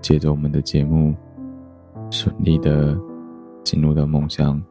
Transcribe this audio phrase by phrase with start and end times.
[0.00, 1.14] 借着我们的节目，
[2.10, 2.96] 顺利的
[3.64, 4.62] 进入到梦乡。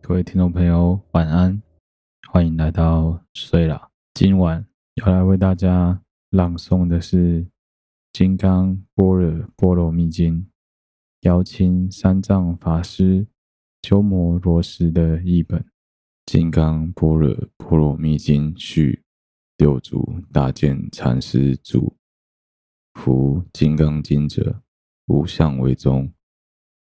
[0.00, 1.62] 各位听众朋友，晚安，
[2.30, 3.88] 欢迎来到睡啦。
[4.14, 4.64] 今晚
[4.96, 7.42] 要来为大家朗诵的是
[8.12, 10.34] 《金刚般若波罗蜜经》，
[11.20, 13.26] 邀请三藏法师。
[13.82, 15.58] 鸠摩罗什的译本，
[16.26, 19.02] 《金刚般若波罗蜜经》序，
[19.60, 21.94] 六祖大见禅师着。
[22.94, 24.62] 夫《金刚经》者，
[25.08, 26.10] 无相为宗，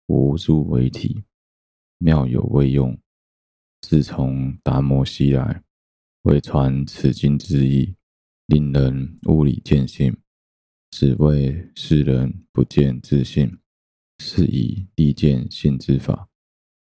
[0.09, 1.25] 无住为体，
[1.97, 2.95] 妙有为用。
[3.81, 5.62] 自从达摩西来，
[6.25, 7.95] 为传此经之意，
[8.45, 10.15] 令人悟理见性，
[10.91, 13.59] 只为世人不见自性，
[14.19, 16.29] 是以利见性之法。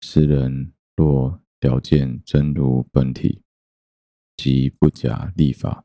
[0.00, 3.40] 世人若了见真如本体，
[4.36, 5.84] 即不假立法。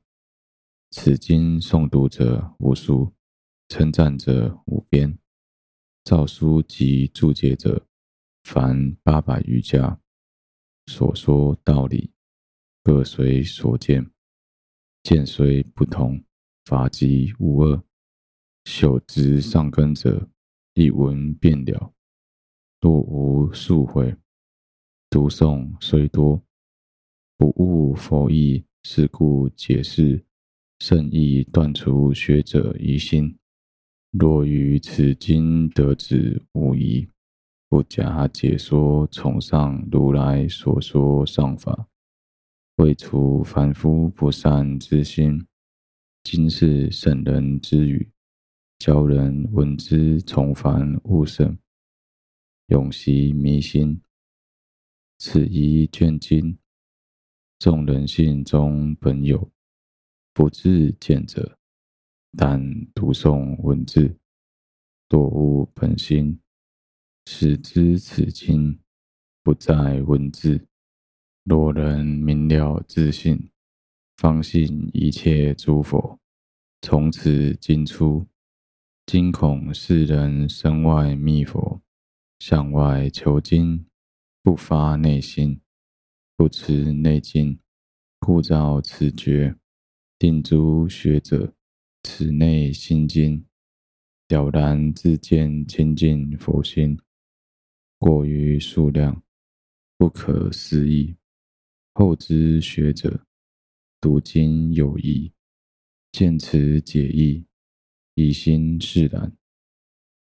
[0.92, 3.14] 此经诵读者无数，
[3.70, 5.18] 称赞者无边，
[6.04, 7.88] 诏书及注解者
[8.44, 10.00] 凡八百余家。
[10.88, 12.12] 所说道理，
[12.84, 14.12] 各随所见，
[15.04, 16.22] 见虽不同，
[16.66, 17.82] 法即无二。
[18.66, 20.30] 朽植善根者，
[20.74, 21.94] 一闻便了。
[22.82, 24.16] 若无数会，
[25.10, 26.44] 读诵虽多，
[27.42, 30.24] 不悟佛意，是故解释
[30.78, 33.36] 圣意断除学者疑心。
[34.12, 37.10] 若于此经得知无疑，
[37.68, 41.88] 不假解说，崇尚如来所说上法，
[42.76, 45.44] 为除凡夫不善之心。
[46.24, 48.08] 今是圣人之语，
[48.78, 51.58] 教人闻之从凡勿甚，
[52.68, 54.00] 永息迷心。
[55.18, 56.56] 此一卷经，
[57.62, 59.52] 众人性中本有，
[60.34, 61.60] 不自见者。
[62.36, 62.60] 但
[62.96, 64.18] 读诵文字，
[65.08, 66.40] 堕误本心，
[67.28, 68.80] 使知此经
[69.44, 70.66] 不在文字。
[71.44, 73.52] 若人明了自性，
[74.18, 76.18] 方信一切诸佛。
[76.82, 78.26] 从此经出，
[79.06, 81.80] 惊恐世人身外觅佛，
[82.40, 83.86] 向外求经，
[84.42, 85.61] 不发内心，
[86.42, 87.60] 不持内经，
[88.18, 89.56] 故造此觉，
[90.18, 91.54] 定诸学者。
[92.02, 93.46] 此内心经
[94.28, 97.00] 了然自见清净佛心，
[98.00, 99.22] 过于数量，
[100.00, 101.16] 不可思议。
[101.94, 103.24] 后之学者
[104.00, 105.32] 读经有疑，
[106.12, 107.46] 见此解义，
[108.16, 109.32] 以心释然，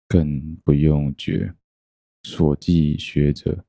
[0.07, 1.53] 更不用觉。
[2.23, 3.65] 所记学者，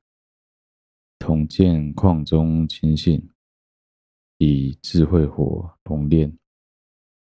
[1.18, 3.28] 同见矿中清性，
[4.38, 6.38] 以智慧火熔炼。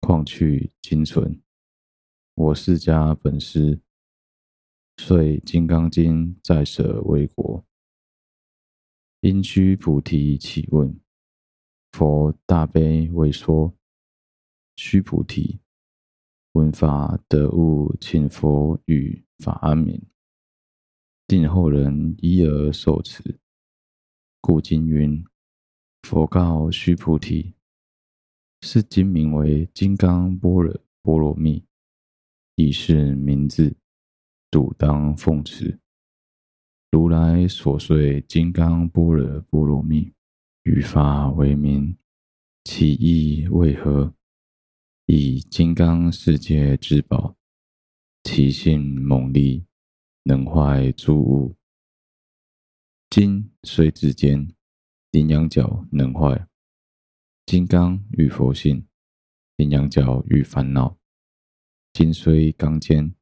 [0.00, 1.42] 矿去精纯，
[2.34, 3.80] 我释迦本师，
[4.98, 7.64] 遂《金刚经》再舍为国。
[9.20, 11.00] 因须菩提起问，
[11.92, 13.74] 佛大悲为说。
[14.76, 15.58] 须菩提，
[16.52, 20.00] 闻法得悟，请佛与法安明。
[21.26, 23.40] 定后人依而受持，
[24.40, 25.24] 故经云：
[26.02, 27.54] 佛告须菩提。
[28.62, 31.60] 是经名为《金刚般若波罗蜜》，
[32.54, 33.76] 亦是名字，
[34.50, 35.78] 汝当奉持。
[36.90, 37.96] 如来所说
[38.26, 40.04] 《金刚般若波罗蜜》，
[40.62, 41.96] 于法为名，
[42.64, 44.14] 其意为何？
[45.04, 47.36] 以金刚世界之宝，
[48.24, 49.64] 其性猛利，
[50.24, 51.55] 能坏诸物。
[53.08, 54.52] 金虽至坚，
[55.12, 56.48] 羚羊角能坏。
[57.46, 58.86] 金刚与佛性，
[59.56, 60.98] 羚羊角与烦恼。
[61.92, 63.14] 金虽刚坚，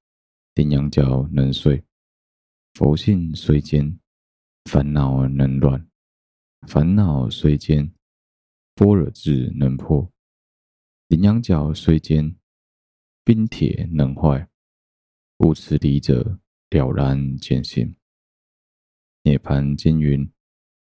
[0.54, 1.84] 羚羊角能碎；
[2.72, 4.00] 佛性虽坚，
[4.64, 5.86] 烦恼能乱；
[6.66, 7.92] 烦恼虽坚，
[8.74, 10.10] 般若智能破；
[11.08, 12.34] 羚羊角虽坚，
[13.22, 14.48] 冰铁能坏。
[15.38, 16.40] 悟此理者，
[16.70, 17.94] 了然见性。
[19.26, 20.30] 涅槃经云：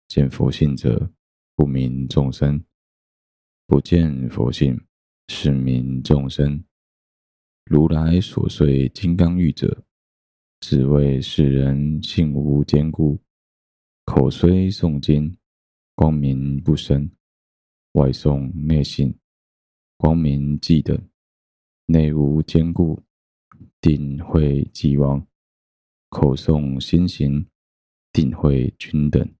[0.09, 1.13] 见佛性者，
[1.55, 2.61] 不名众生。
[3.65, 4.77] 不见佛性，
[5.29, 6.61] 是名众生。
[7.63, 9.85] 如来所说金刚玉者，
[10.59, 13.17] 只为世人性无坚固，
[14.03, 15.37] 口虽诵经，
[15.95, 17.09] 光明不生；
[17.93, 19.17] 外诵内信，
[19.95, 21.01] 光明既等。
[21.85, 23.01] 内无坚固，
[23.79, 25.25] 定慧既亡。
[26.09, 27.47] 口诵心行，
[28.11, 29.33] 定会均等，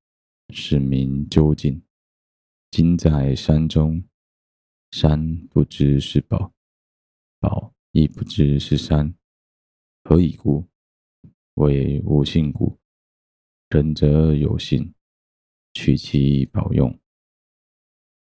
[0.49, 1.81] 是名究竟。
[2.71, 4.03] 经在山中。
[4.91, 6.53] 山不知是宝，
[7.39, 9.13] 宝亦不知是山，
[10.03, 10.65] 何以故？
[11.55, 12.79] 谓无性故。
[13.69, 14.93] 仁则有信，
[15.73, 16.97] 取其宝用。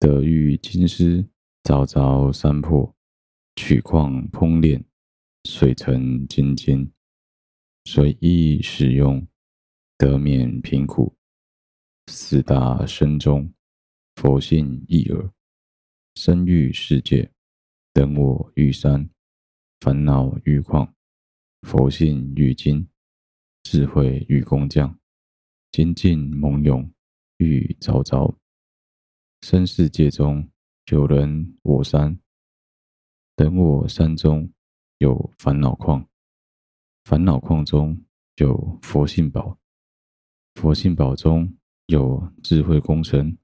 [0.00, 1.24] 得遇金师，
[1.62, 2.96] 凿凿山破，
[3.54, 4.84] 取矿烹炼，
[5.44, 6.90] 水成金经。
[7.84, 9.24] 随意使用，
[9.98, 11.16] 得免贫苦。
[12.08, 13.52] 四大身中，
[14.16, 15.32] 佛性一耳。
[16.14, 17.30] 身遇世界，
[17.92, 19.10] 等我遇山，
[19.80, 20.94] 烦恼遇矿，
[21.62, 22.88] 佛性遇金，
[23.62, 24.98] 智慧遇工匠，
[25.72, 26.90] 精进猛勇
[27.38, 28.34] 遇凿凿。
[29.42, 30.50] 身世界中
[30.86, 32.18] 有人我山，
[33.34, 34.50] 等我山中
[34.98, 36.08] 有烦恼矿，
[37.04, 38.02] 烦恼矿中
[38.36, 39.58] 有佛性宝，
[40.56, 41.54] 佛性宝中
[41.86, 43.36] 有智慧工程，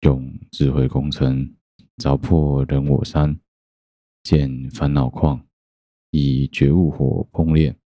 [0.00, 1.54] 用智慧工程。
[1.98, 3.38] 凿破人我山，
[4.22, 5.46] 见烦恼矿，
[6.10, 7.78] 以觉悟火烹炼，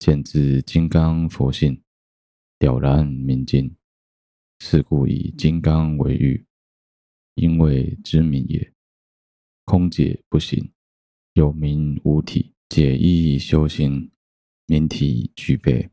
[0.00, 1.80] 见自金刚佛性，
[2.58, 3.74] 了然明净。
[4.58, 6.44] 是故以金刚为喻，
[7.36, 8.72] 因为知明也。
[9.64, 10.72] 空解不行，
[11.34, 14.10] 有名无体；解意修行，
[14.66, 15.88] 明体具备。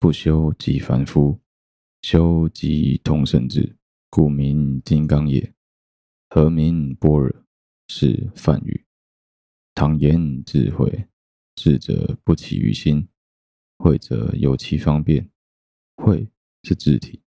[0.00, 1.40] 不修即凡夫，
[2.02, 3.76] 修即通圣智，
[4.10, 5.52] 故名金刚也。
[6.30, 7.44] 何名般若？
[7.88, 8.84] 是梵语。
[9.74, 11.08] 唐言智慧，
[11.56, 13.08] 智者不起于心，
[13.78, 15.28] 慧者有其方便。
[15.96, 16.28] 慧
[16.62, 17.20] 是智体，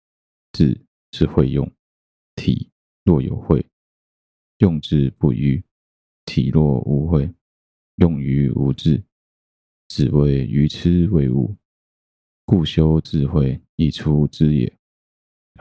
[0.52, 0.80] 智
[1.14, 1.66] 是慧用。
[2.36, 2.70] 体
[3.04, 3.66] 若有慧，
[4.60, 5.64] 用智不渝；
[6.26, 7.34] 体若无慧，
[7.96, 9.04] 用愚无智。
[9.88, 11.56] 只为愚痴为误，
[12.50, 14.76] 故修智慧以出之也。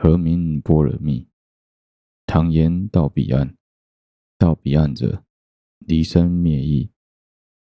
[0.01, 1.27] 何名般若蜜？
[2.25, 3.55] 唐言到彼岸，
[4.39, 5.23] 到彼岸者，
[5.77, 6.89] 离生灭异，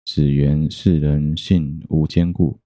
[0.06, 2.58] 只缘世人性无坚固，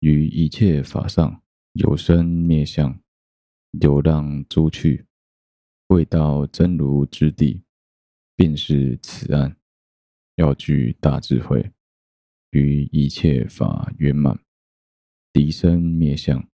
[0.00, 3.00] 于一切法上有生灭相，
[3.70, 5.06] 流浪诸趣，
[5.86, 7.62] 未到真如之地，
[8.36, 9.56] 便是此岸，
[10.34, 11.72] 要具大智慧，
[12.50, 14.38] 于一切法圆满，
[15.32, 16.48] 离生灭相，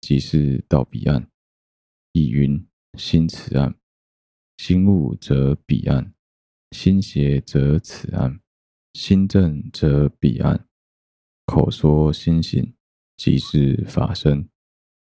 [0.00, 1.30] 即是到彼岸。
[2.12, 3.78] 亦云：心此岸，
[4.56, 6.14] 心悟则彼岸，
[6.70, 8.40] 心邪则此岸，
[8.94, 10.66] 心正则彼岸。
[11.44, 12.74] 口说心行，
[13.18, 14.48] 即是法身，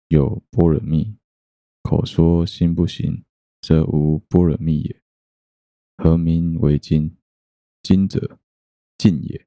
[0.09, 1.17] 有般若蜜；
[1.83, 3.25] 口说心不行，
[3.63, 5.03] 则无般若蜜也。
[5.97, 7.17] 何名为经？
[7.83, 8.39] 经者，
[8.99, 9.47] 径也，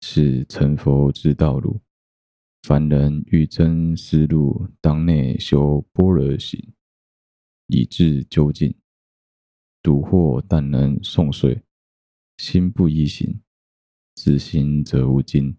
[0.00, 1.80] 是成佛之道路。
[2.62, 6.72] 凡人欲臻斯路，当内修般若行。
[7.72, 8.74] 以至究竟，
[9.80, 11.62] 笃或但能诵遂，
[12.36, 13.40] 心不依行，
[14.16, 15.54] 自心则无经；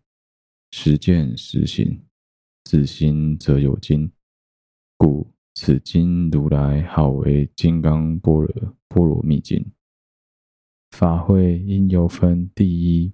[0.71, 2.05] 实践实行，
[2.65, 4.11] 自心则有经。
[4.97, 9.57] 故此经如来号为《金刚般若波罗蜜经》。
[10.91, 13.13] 法会应有分第一，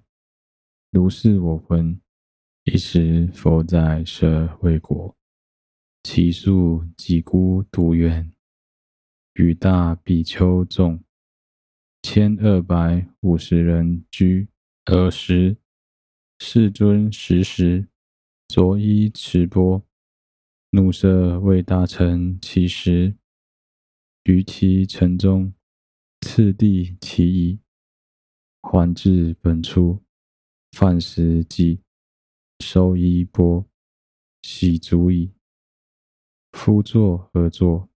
[0.90, 2.00] 如是我闻。
[2.70, 5.16] 一时佛在舍卫国，
[6.02, 8.30] 其数几孤独园。
[9.36, 11.02] 与大比丘众
[12.02, 14.46] 千二百五十人居。
[14.84, 15.56] 尔时，
[16.40, 17.88] 世尊时时
[18.48, 19.82] 着衣持钵，
[20.72, 23.16] 怒色为大臣乞食，
[24.24, 25.54] 于其城中
[26.20, 27.60] 次第乞已，
[28.60, 30.02] 还至本处，
[30.72, 31.80] 饭食毕，
[32.60, 33.64] 收衣钵，
[34.42, 35.32] 洗足矣。
[36.52, 37.88] 夫坐何坐。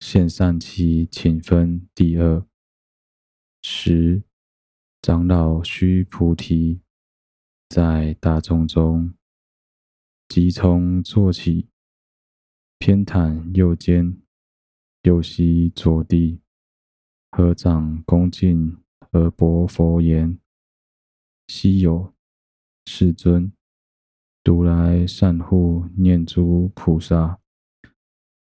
[0.00, 2.46] 现散其请分第二
[3.62, 4.22] 十，
[5.02, 6.80] 长老须菩提
[7.68, 9.14] 在大众中，
[10.28, 11.68] 即从坐起，
[12.78, 14.22] 偏袒右肩，
[15.02, 16.40] 右膝着地，
[17.32, 20.38] 合掌恭敬而薄佛言
[21.48, 22.14] ：“希有，
[22.90, 23.52] 世尊，
[24.44, 27.38] 如来善护念诸菩萨。”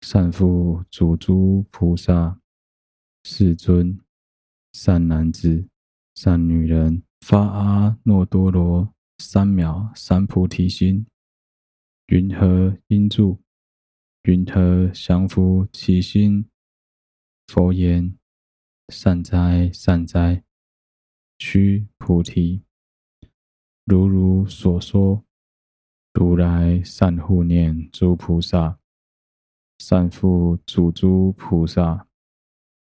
[0.03, 2.39] 善复嘱诸菩萨，
[3.23, 3.99] 世尊，
[4.75, 5.67] 善男子、
[6.15, 11.07] 善女人，发阿耨多罗三藐三菩提心，
[12.09, 13.41] 云何应住？
[14.25, 16.51] 云何降伏其心？
[17.47, 18.19] 佛言：
[18.91, 20.45] 善哉，善哉，
[21.39, 22.64] 须菩提，
[23.87, 25.23] 如汝所说，
[26.15, 28.79] 如来善护念诸菩萨。
[29.79, 32.07] 善复嘱诸菩萨，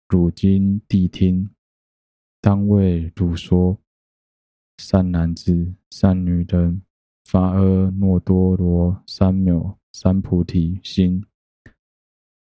[0.07, 1.51] 汝今谛听，
[2.41, 3.79] 当为汝说。
[4.79, 6.83] 善男子、善女人，
[7.25, 11.25] 发阿耨多罗三藐三菩提心，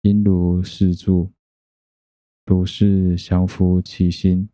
[0.01, 1.31] 应如是住，
[2.45, 4.49] 如是降伏其心。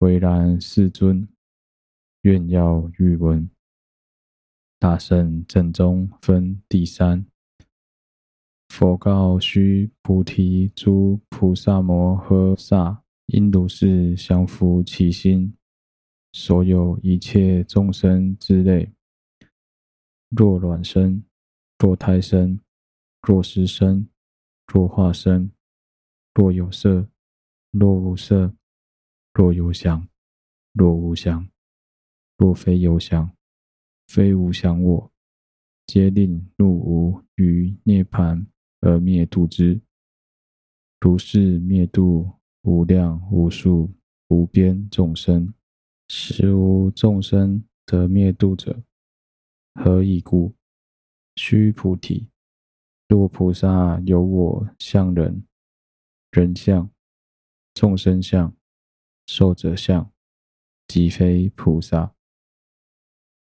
[0.00, 1.26] 唯然，世尊，
[2.22, 3.50] 愿要欲闻。
[4.78, 7.26] 大圣正宗分第三。
[8.68, 15.52] 佛告须菩提：诸菩萨摩诃萨，应如是降伏其心。
[16.32, 18.92] 所有一切众生之类，
[20.30, 21.24] 若卵生，
[21.76, 22.60] 若胎生，
[23.20, 24.08] 若湿生，
[24.68, 25.50] 若化生，
[26.34, 27.08] 若有色，
[27.72, 28.54] 若无色，
[29.34, 30.08] 若有想，
[30.72, 31.46] 若无想，
[32.42, 33.30] 若非有想，
[34.08, 35.12] 非无想我，
[35.86, 38.44] 皆令入无余涅槃。
[38.80, 39.80] 而灭度之，
[40.98, 42.32] 如是灭度
[42.62, 43.94] 无量无数
[44.26, 45.54] 无边众生，
[46.08, 48.82] 实无众生得灭度者。
[49.74, 50.52] 何以故？
[51.36, 52.28] 须菩提，
[53.06, 55.44] 若菩萨有我相人、
[56.32, 56.90] 人相、
[57.72, 58.52] 众生相、
[59.26, 60.10] 寿者相，
[60.88, 62.12] 即非菩萨。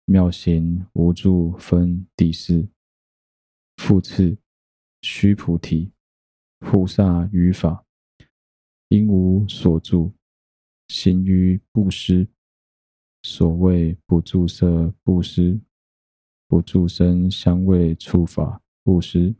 [0.04, 2.68] 妙行无住分第四。
[3.76, 4.36] 复次。
[5.04, 5.90] 须菩提，
[6.60, 7.84] 菩萨于法，
[8.86, 10.12] 应无所住，
[10.86, 12.28] 行于布施、
[13.24, 15.60] 所谓不着色布施，
[16.46, 19.34] 不着声香味触法布施。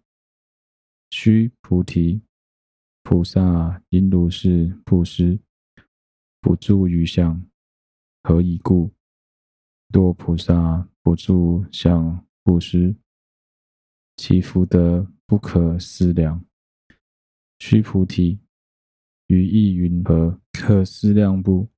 [1.11, 2.21] 须菩提，
[3.05, 5.39] 菩萨应如是布施，
[6.41, 7.41] 不着余相。
[8.25, 8.91] 何以故？
[9.93, 12.97] 多菩萨不住相布施，
[14.17, 16.43] 其福德不可思量。
[17.59, 18.41] 须菩提，
[19.27, 21.69] 于意云何可思量不？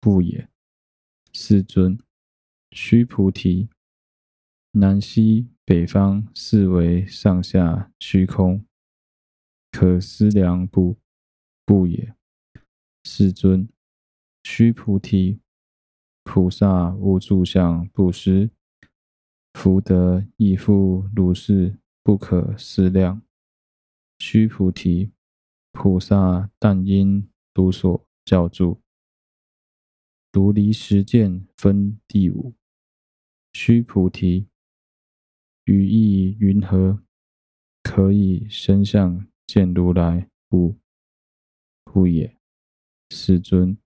[0.00, 0.48] 不也。
[1.32, 1.96] 世尊，
[2.72, 3.68] 须菩提，
[4.72, 8.66] 南西北方四维上下虚空，
[9.70, 10.98] 可思量不？
[11.64, 12.12] 不也。
[13.04, 13.68] 世尊，
[14.42, 15.40] 须菩提，
[16.24, 18.50] 菩萨无住相布施，
[19.54, 23.22] 福德亦复如是，不可思量。
[24.18, 25.12] 须菩提，
[25.72, 28.80] 菩萨但因如所教住。
[30.30, 32.54] 独离实见分第五。
[33.52, 34.46] 须菩提，
[35.64, 37.02] 于意云何
[37.82, 40.76] 可以身相见如来不？
[41.84, 42.38] 不也。
[43.10, 43.76] 世尊，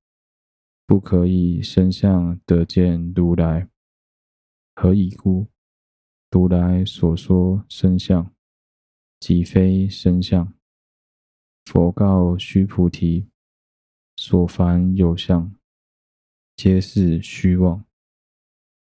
[0.87, 3.69] 不可以身相得见如来。
[4.75, 5.49] 何以故？
[6.31, 8.33] 如来所说身相，
[9.19, 10.53] 即非身相。
[11.65, 13.27] 佛告须菩提：
[14.17, 15.55] 所凡有相。
[16.55, 17.85] 皆是虚妄。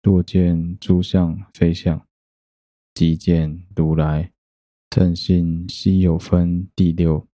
[0.03, 2.07] 若见诸相非相，
[2.95, 4.33] 即见如来。
[4.91, 7.29] 正信希有分第六。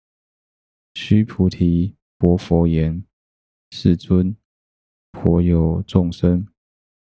[0.94, 3.06] 须菩提，薄佛言：
[3.72, 4.36] 世尊，
[5.20, 6.48] 颇有众生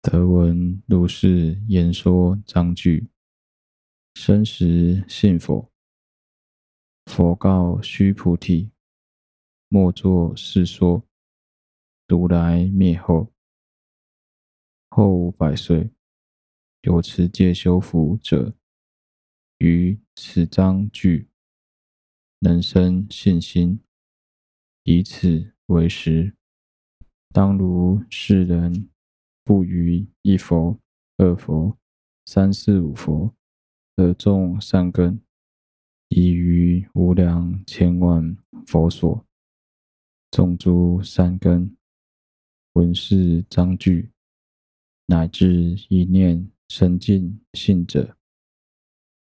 [0.01, 3.09] 得闻如是言说章句，
[4.15, 5.69] 生时信否？
[7.05, 8.71] 佛告须菩提：
[9.67, 11.05] 莫作是说。
[12.07, 13.33] 如来灭后，
[14.87, 15.91] 后五百岁，
[16.83, 18.55] 有持戒修福者，
[19.57, 21.27] 于此章句
[22.39, 23.81] 能生信心，
[24.83, 26.36] 以此为实。
[27.33, 28.89] 当如世人，
[29.43, 30.79] 不于一佛、
[31.17, 31.77] 二佛、
[32.25, 33.33] 三四五佛
[33.95, 35.21] 而种善根，
[36.09, 38.35] 已于无量千万
[38.65, 39.25] 佛所
[40.31, 41.75] 种诸善根。
[42.73, 44.11] 闻是章句，
[45.05, 48.17] 乃至一念生净信者，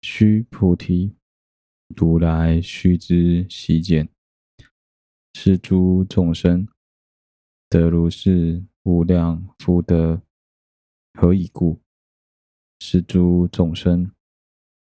[0.02, 1.16] 须菩提，
[1.96, 4.10] 如来须知悉见，
[5.34, 6.68] 是诸众生
[7.72, 10.22] 得如是无量福德。
[11.14, 11.80] 何以故？
[12.82, 14.14] 是诸众生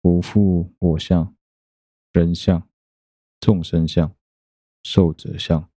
[0.00, 1.36] 无复我相、
[2.14, 2.66] 人相、
[3.38, 4.16] 众生相、
[4.82, 5.70] 寿者相、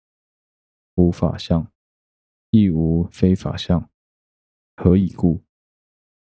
[0.95, 1.69] 无法相。
[2.51, 3.89] 亦无非法相，
[4.77, 5.43] 何以故？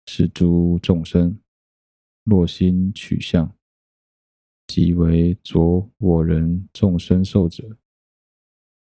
[0.05, 1.41] 是诸众生
[2.23, 3.53] 若心取相，
[4.65, 7.65] 即为着我人众生寿者；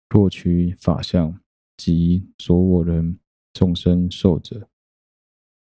[0.09, 1.41] 若取法相，
[1.83, 3.19] 即所我人
[3.55, 4.69] 众生寿者。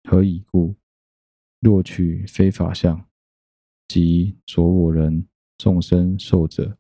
[0.05, 0.75] 何以故？
[1.61, 3.07] 若取非法相，
[3.89, 6.79] 即所我人众生寿者。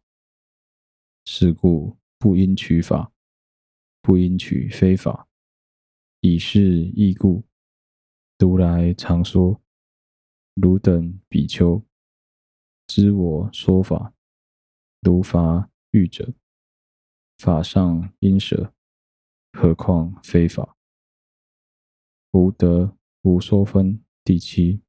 [1.26, 3.12] 是故不应取法。
[4.00, 5.28] 不应取非法，
[6.20, 7.44] 以是义故，
[8.38, 9.60] 如来常说：
[10.54, 11.84] 汝等比丘，
[12.86, 14.14] 知我说法，
[15.02, 16.32] 如法喻者，
[17.36, 18.72] 法上应舍，
[19.60, 20.76] 何况非法？
[22.30, 24.80] 无得无说分第七。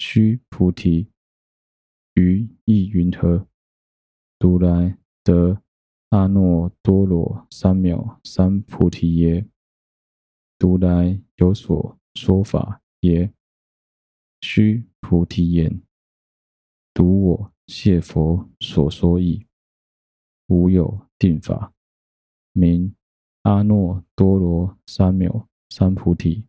[0.00, 1.12] 须菩提，
[2.14, 3.46] 于意云何？
[4.40, 5.62] 如来得。
[6.08, 9.46] 阿耨多罗三藐三菩提耶？
[10.58, 13.32] 如来有所说法耶？
[14.40, 15.80] 须菩提言：
[16.94, 19.46] 如我谢佛所说义，
[20.48, 21.72] 无有定法，
[22.52, 22.94] 名
[23.42, 26.46] 阿耨多罗三藐三菩提，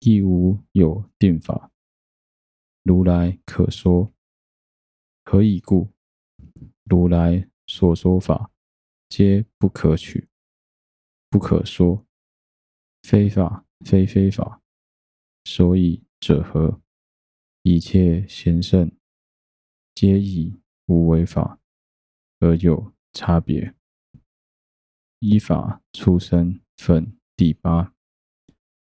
[0.00, 1.70] 亦无有定法，
[2.82, 4.12] 如来可说。
[5.24, 5.90] 何以故？
[6.84, 8.52] 如来所说法。
[9.08, 10.28] 皆不可取，
[11.30, 12.04] 不可说，
[13.02, 14.60] 非法非非法，
[15.44, 16.82] 所以者何？
[17.62, 18.90] 一切贤圣，
[19.94, 21.60] 皆以无为法
[22.40, 23.74] 而有差别。
[25.20, 27.94] 依法出生分第八。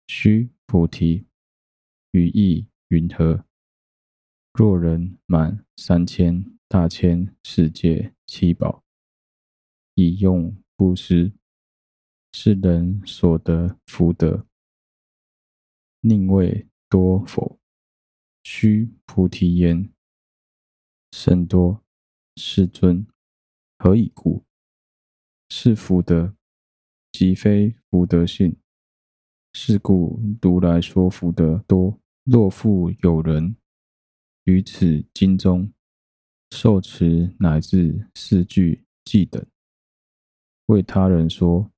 [0.07, 1.25] 须菩提，
[2.12, 3.43] 于意云何？
[4.53, 8.84] 若人满三千大千世界七宝。
[9.95, 11.34] 以用布施，
[12.34, 14.45] 是人所得福德，
[16.01, 17.60] 宁为多否？
[18.43, 19.91] 须菩提言：
[21.12, 21.84] 甚多。
[22.38, 23.05] 世尊，
[23.77, 24.45] 何以故？
[25.53, 26.33] 是福德，
[27.11, 28.55] 即非福德性。
[29.51, 31.99] 是故如来说福德多。
[32.23, 33.57] 若复有人
[34.45, 35.69] 于此经中
[36.51, 39.45] 受持乃至四句偈等，
[40.67, 41.69] 为他人说，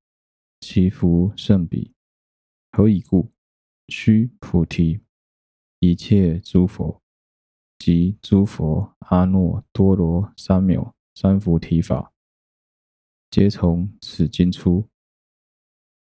[0.60, 1.96] 其福甚彼。
[2.74, 3.32] 何以故？
[3.88, 5.02] 须菩提，
[5.80, 7.02] 一切诸佛
[7.80, 12.13] 及诸佛阿耨多罗三藐三菩提法，
[13.34, 14.88] 皆从此经出。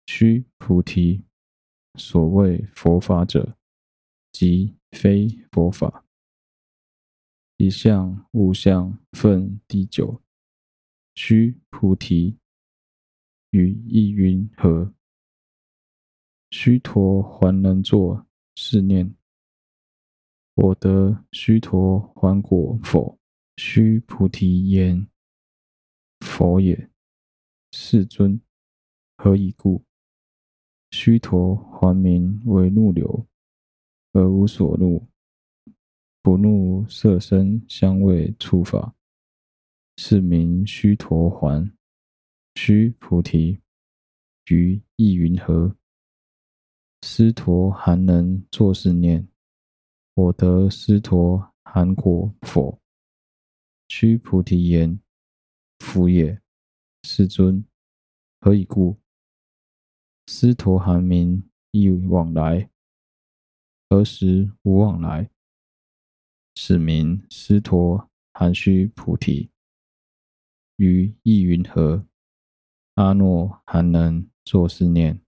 [0.09, 1.23] 须菩提，
[1.95, 3.57] 所谓佛法者，
[4.33, 6.05] 即非佛法。
[7.57, 10.21] 一相、无相，分第九。
[11.15, 12.37] 须菩提，
[13.51, 14.93] 于意云何？
[16.51, 19.15] 须陀洹能作是念：
[20.55, 23.21] 我得须陀洹果否？
[23.57, 25.07] 须菩提言：
[26.19, 26.90] 佛也。
[27.73, 28.41] 世尊，
[29.17, 29.85] 何以故？
[30.91, 33.27] 须陀洹名为怒流。
[34.13, 35.07] 而无所怒，
[36.21, 38.97] 不怒色声香味触法，
[39.99, 41.73] 是名须陀洹。
[42.57, 43.61] 须菩提，
[44.47, 45.77] 于意云何？
[47.03, 49.29] 须陀含能作是念：
[50.15, 52.83] 我得须陀含果否？
[53.89, 55.01] 须菩提言：
[55.79, 56.40] 否也。
[57.03, 57.65] 世尊，
[58.41, 59.01] 何以故？
[60.27, 62.71] 须陀含名意往来。
[63.89, 65.31] 何时无往来？
[66.55, 69.51] 是名须陀含须菩提。
[70.77, 72.07] 于意云何？
[72.95, 75.23] 阿耨含能作是念：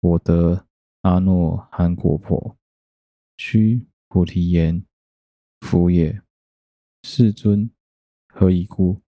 [0.00, 0.66] 我得
[1.02, 2.56] 阿耨含果否？
[3.36, 4.84] 须菩提言：
[5.60, 6.20] 否也。
[7.04, 7.70] 世尊，
[8.26, 9.03] 何以故？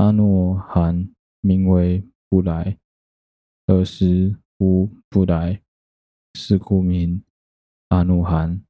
[0.00, 2.78] 阿耨含名为不来。
[3.66, 5.62] 尔时无不来？
[6.32, 7.22] 是故名
[7.88, 8.64] 阿耨含。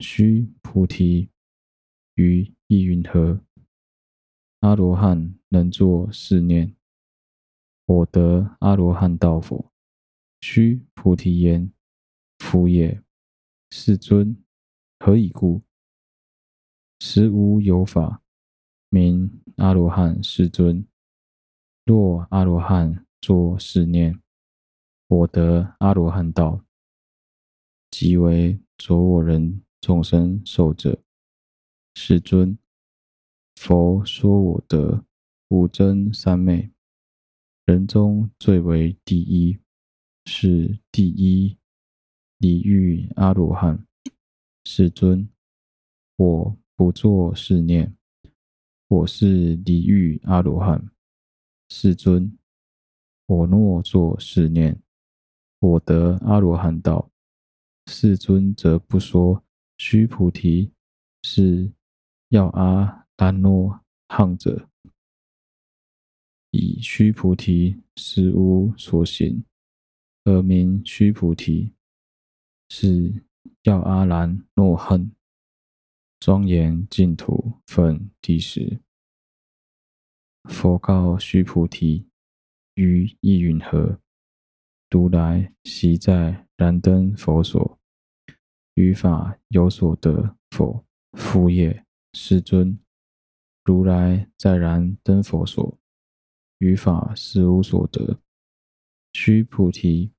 [0.00, 1.28] 须菩提，
[2.14, 3.38] 于意云何？
[4.60, 6.74] 阿罗汉能作是念：
[7.84, 9.70] 我得阿罗汉道否？
[10.40, 11.70] 须菩提言：
[12.38, 13.02] 否也。
[13.70, 14.42] 世尊，
[14.98, 15.60] 何以故？
[17.00, 18.22] 实无有法
[18.94, 20.22] 名阿罗汉。
[20.22, 20.86] 世尊，
[21.84, 24.20] 若阿罗汉作是念：
[25.08, 26.64] 我得阿罗汉道。
[27.90, 31.02] 即为着我人众生受者。
[31.96, 32.56] 世尊，
[33.56, 35.04] 佛说我得
[35.48, 36.70] 五真三昧，
[37.64, 39.58] 人中最为第一，
[40.26, 41.58] 是第一
[42.38, 43.84] 离欲阿罗汉。
[44.64, 45.28] 世尊，
[46.14, 47.96] 我不作是念，
[48.94, 50.88] 我是离欲阿罗汉。
[51.68, 52.38] 世尊，
[53.26, 54.80] 我若作是念，
[55.58, 57.10] 我得阿罗汉道。
[57.90, 59.42] 世尊则不说，
[59.78, 60.70] 须菩提，
[61.24, 61.72] 是
[62.28, 64.68] 要阿兰若汉者，
[66.52, 69.44] 以须菩提实无所行，
[70.22, 71.72] 而名须菩提，
[72.68, 73.24] 是
[73.64, 75.10] 要阿兰诺恨。
[76.20, 78.83] 庄严净土分第十。
[80.44, 82.06] 佛告须菩提：
[82.74, 83.98] 于意云何？
[84.90, 87.78] 如来昔在燃灯佛所，
[88.74, 90.84] 于法有所得否？
[91.12, 91.84] 复也。
[92.12, 92.78] 世尊，
[93.64, 95.78] 如来在燃灯佛所，
[96.58, 98.20] 于法实无所得。
[99.14, 100.12] 须菩提，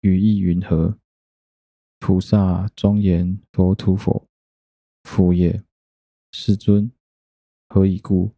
[0.00, 0.98] 于意云何？
[1.98, 4.26] 菩萨庄严佛土否？
[5.02, 5.62] 复也。
[6.32, 6.90] 世尊，
[7.68, 8.34] 何以故？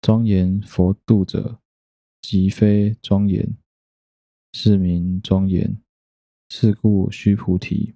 [0.00, 1.60] 庄严佛度者，
[2.20, 3.56] 即非庄严。
[4.52, 5.82] 是名庄严，
[6.48, 7.94] 是故须菩提，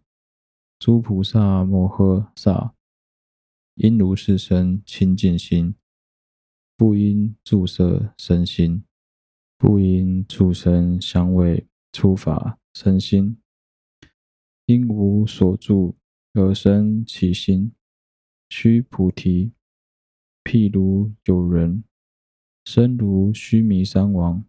[0.78, 2.74] 诸菩萨摩诃萨，
[3.76, 5.74] 应如是生清净心，
[6.76, 8.84] 不应着色生心，
[9.56, 13.38] 不应触声香味触法生心，
[14.66, 15.96] 应无所住
[16.34, 17.72] 而生其心。
[18.50, 19.52] 须菩提，
[20.44, 21.82] 譬如有人
[22.64, 24.44] 身如须弥山王，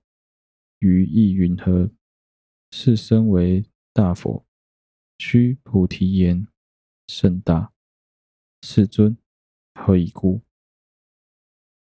[0.80, 1.92] 于意云何？
[2.72, 4.46] 是身为大佛？
[5.18, 6.48] 须菩提言：
[7.08, 7.74] 甚大。
[8.62, 9.18] 世尊，
[9.74, 10.42] 何以故？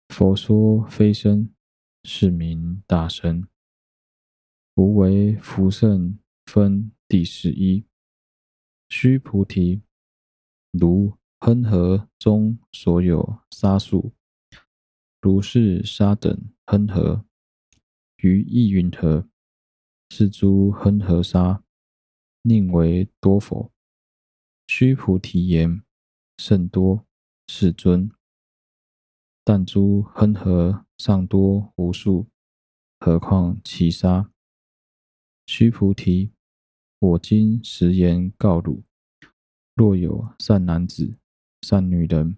[0.10, 1.54] 佛说非身，
[2.04, 3.48] 是名大身。
[4.76, 7.86] 无为福圣分第十一。
[8.88, 9.82] 须菩提，
[10.72, 14.14] 如恒河中所有沙数，
[15.22, 17.26] 如是沙等恒河，
[18.18, 19.28] 于意云何？
[20.10, 21.62] 是诸恒河沙，
[22.44, 23.70] 宁为多否？
[24.68, 25.84] 须菩提言：
[26.38, 27.06] 甚多，
[27.48, 28.10] 世尊。
[29.44, 32.28] 但诸恒河尚多无数，
[33.02, 34.32] 何况其沙？
[35.46, 36.32] 须菩提，
[37.00, 38.84] 我今实言告汝：
[39.76, 41.20] 若有善男子、
[41.62, 42.38] 善女人，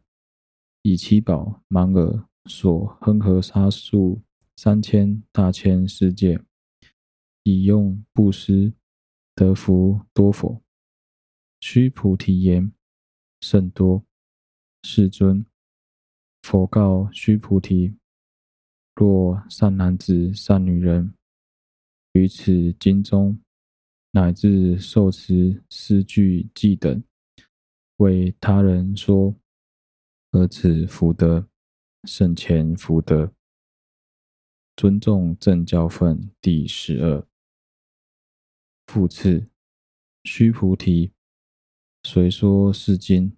[0.82, 4.21] 以七宝满尔所恒河沙数
[4.56, 6.43] 三千大千世界，
[7.43, 8.73] 以用布施，
[9.36, 10.62] 得福多否？
[11.60, 12.71] 须菩提言：
[13.41, 14.04] 甚多，
[14.84, 15.45] 世尊。
[16.41, 17.95] 佛告须菩提：
[18.95, 21.13] 若善男子、善女人，
[22.13, 23.39] 于此经中，
[24.12, 27.04] 乃至受持四句偈等，
[27.97, 29.36] 为他人说，
[30.32, 31.47] 而此福德，
[32.06, 33.32] 圣前福德。
[34.76, 37.28] 尊重正教分第十二。
[38.88, 39.48] 复次，
[40.24, 41.14] 须菩提，
[42.04, 43.38] 随说是经，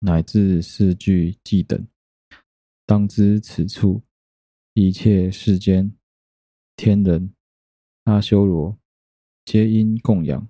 [0.00, 1.86] 乃至四句偈等。
[2.84, 4.02] 当知此处
[4.74, 5.96] 一切世间
[6.76, 7.34] 天人
[8.04, 8.78] 阿修罗，
[9.46, 10.46] 皆因供养，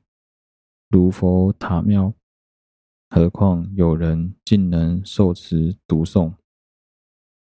[0.88, 2.12] 如佛塔庙。
[3.08, 6.34] 何况有人竟能受持读诵？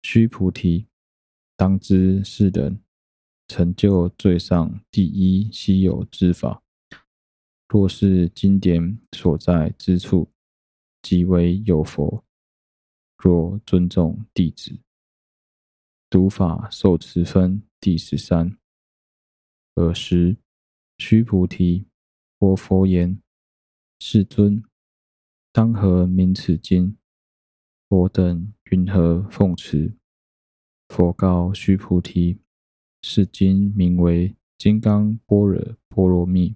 [0.08, 0.86] 须菩提，
[1.58, 2.80] 当知是人
[3.48, 6.62] 成就最上第一稀有之法。
[7.68, 10.30] 若是经典所在之处，
[11.02, 12.24] 即为有佛。
[13.18, 14.78] 若尊重弟子，
[16.08, 18.56] 读法受持分第十三。
[19.74, 20.38] 尔时，
[21.00, 21.88] 须菩提，
[22.38, 23.20] 我佛言
[24.00, 24.64] ：“世尊，
[25.52, 26.96] 当何名此经？
[27.96, 29.96] 我等云何奉持？”
[30.90, 32.40] 佛告须菩提
[33.02, 36.50] ：“是经名为《金刚般若波罗蜜》，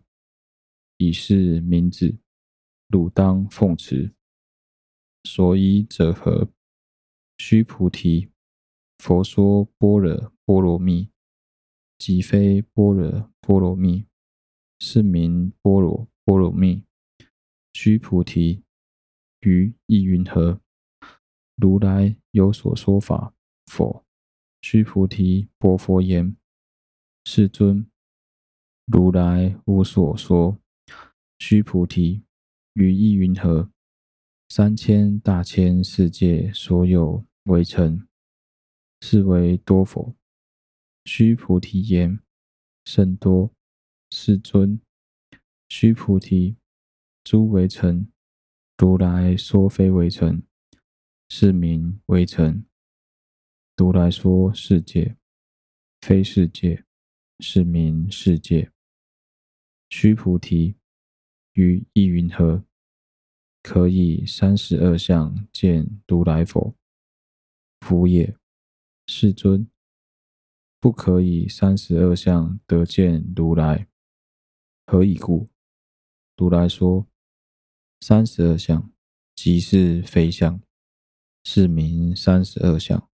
[0.97, 2.17] 以是名字，
[2.89, 4.13] 汝当奉持。”
[5.23, 6.49] 所以者何？
[7.37, 8.29] 须菩提，
[8.97, 11.09] 佛说般若波罗蜜，
[11.97, 14.05] 即非般若波罗蜜，
[14.79, 16.83] 是名般若波罗蜜。
[17.73, 18.63] 须菩提，
[19.41, 20.59] 于意云何？
[21.61, 23.33] 如来有所说法
[23.65, 24.05] 否？
[24.61, 26.37] 须菩提，白佛言：
[27.25, 27.85] 世尊，
[28.85, 30.57] 如来无所说。
[31.37, 32.23] 须菩提，
[32.73, 33.69] 于意云何？
[34.47, 38.07] 三千大千世界所有微尘，
[39.01, 40.15] 是为多否？
[41.05, 42.19] 须菩提言：
[42.85, 43.51] 甚多，
[44.11, 44.79] 世尊。
[45.67, 46.55] 须菩提，
[47.23, 48.09] 诸微尘，
[48.77, 50.41] 如来说非微尘，
[51.29, 52.65] 是名微尘。
[53.77, 55.15] 如来说世界，
[56.01, 56.83] 非世界，
[57.39, 58.71] 是名世界。
[59.89, 60.75] 须菩提，
[61.53, 62.65] 于意云何？
[63.61, 66.75] 可以三十二相见如来否？
[67.79, 68.35] 否也，
[69.05, 69.69] 世尊。
[70.81, 73.87] 不可以三十二相得见如来。
[74.85, 75.49] 何以故？
[76.37, 77.05] 如来说
[77.99, 78.91] 三十二相
[79.35, 80.61] 即是非相，
[81.43, 83.09] 是名三十二相。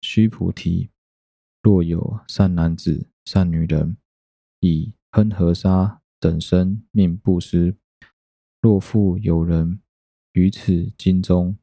[0.00, 0.90] 须菩提，
[1.62, 3.96] 若有善男子、善女人，
[4.60, 7.76] 以恒河沙等身命布施。
[8.60, 9.80] 若复有人
[10.32, 11.56] 于此经中，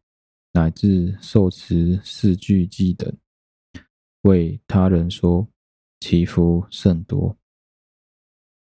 [0.51, 3.17] 乃至受持四句偈等，
[4.21, 5.47] 为他人说，
[5.99, 7.37] 其福甚多。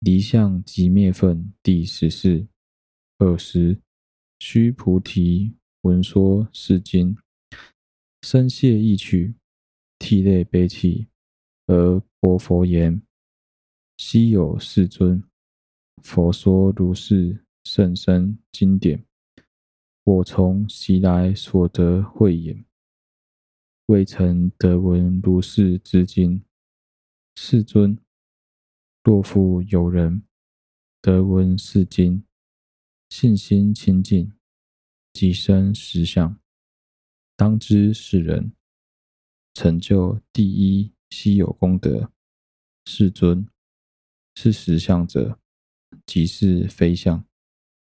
[0.00, 2.46] 离相即灭分第十四。
[3.18, 3.78] 二十，
[4.38, 7.16] 须菩提闻说是经，
[8.22, 9.34] 深谢意曲，
[9.98, 11.08] 涕泪悲泣，
[11.66, 13.02] 而白佛言
[13.96, 15.22] ：“昔有世尊，
[16.02, 19.04] 佛说如是。”甚深经典，
[20.02, 22.64] 我从昔来所得慧眼，
[23.86, 26.42] 未曾得闻如是之经。
[27.36, 27.98] 世尊，
[29.04, 30.22] 若复有人
[31.02, 32.24] 得闻是经，
[33.10, 34.32] 信心清净，
[35.12, 36.38] 即生实相，
[37.36, 38.52] 当知是人
[39.54, 42.12] 成就第一稀有功德。
[42.86, 43.46] 世尊，
[44.34, 45.38] 是实相者，
[46.06, 47.24] 即是非相。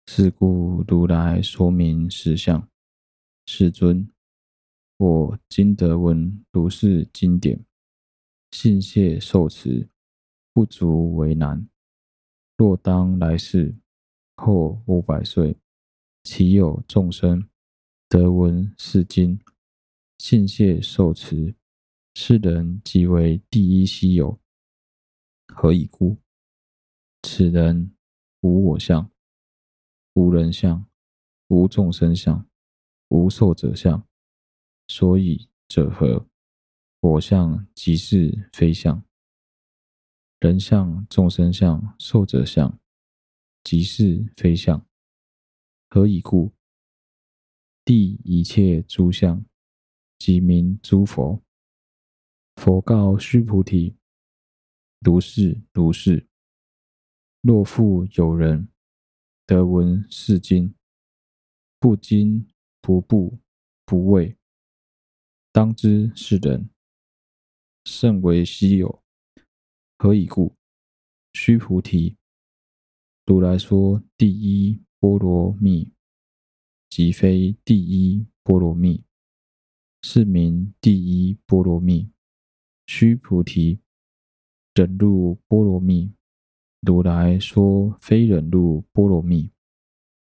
[0.07, 2.67] 是故如来说名实相。
[3.45, 4.09] 世尊，
[4.97, 7.63] 我今得闻如是经典，
[8.51, 9.87] 信谢受持，
[10.53, 11.67] 不足为难。
[12.57, 13.75] 若当来世
[14.35, 15.55] 后五百岁，
[16.31, 17.49] 其有众生
[18.07, 19.39] 得闻是经，
[20.19, 21.55] 信解受持，
[22.13, 24.39] 是人即为第一希有。
[25.47, 26.19] 何以故？
[27.23, 27.95] 此人
[28.41, 29.09] 无我相，
[30.13, 30.85] 无人相，
[31.47, 32.47] 无众生相，
[33.07, 34.07] 无寿者相。
[34.87, 36.27] 所以者何？
[36.99, 39.03] 我相即是非相。
[40.41, 42.79] 人相、众生相、寿者相，
[43.63, 44.85] 即是非相。
[45.91, 46.53] 何以故？
[47.83, 49.43] 谛一切诸相，
[50.19, 51.41] 即名诸佛。
[52.57, 53.95] 佛告须菩提：
[54.99, 56.27] 如是如是。
[57.41, 58.69] 若复有人
[59.47, 60.75] 得闻是经，
[61.79, 62.47] 不惊
[62.81, 63.39] 不怖
[63.83, 64.37] 不畏，
[65.51, 66.69] 当知是人
[67.85, 69.01] 甚为希有。
[69.97, 70.55] 何以故？
[71.33, 72.15] 须菩提，
[73.25, 75.93] 如来说第一波罗蜜，
[76.89, 79.01] 即非第一波罗蜜，
[80.03, 82.11] 是名第一波罗蜜。
[82.85, 83.79] 须菩提，
[84.75, 86.11] 忍辱波罗蜜，
[86.81, 89.51] 如来说非忍辱波罗蜜，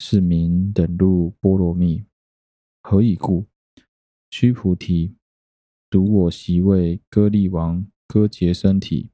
[0.00, 2.04] 是名忍辱波罗蜜。
[2.82, 3.46] 何以故？
[4.30, 5.14] 须菩提，
[5.92, 9.10] 如我昔为歌利王割截身体。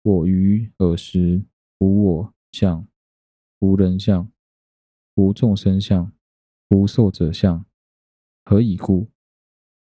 [0.00, 1.44] 我于尔时
[1.78, 2.88] 无我相，
[3.58, 4.32] 无人相，
[5.16, 6.12] 无众生相，
[6.68, 7.64] 无寿者相。
[8.44, 9.10] 何以故？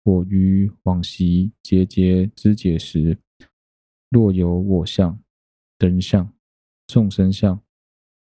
[0.03, 3.17] 我于往昔节节之解时，
[4.09, 5.23] 若有我相、
[5.79, 6.33] 人相、
[6.87, 7.63] 众生相、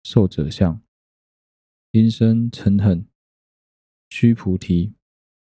[0.05, 0.83] 寿者相，
[1.91, 3.07] 因生嗔恨。
[4.09, 4.95] 须菩提，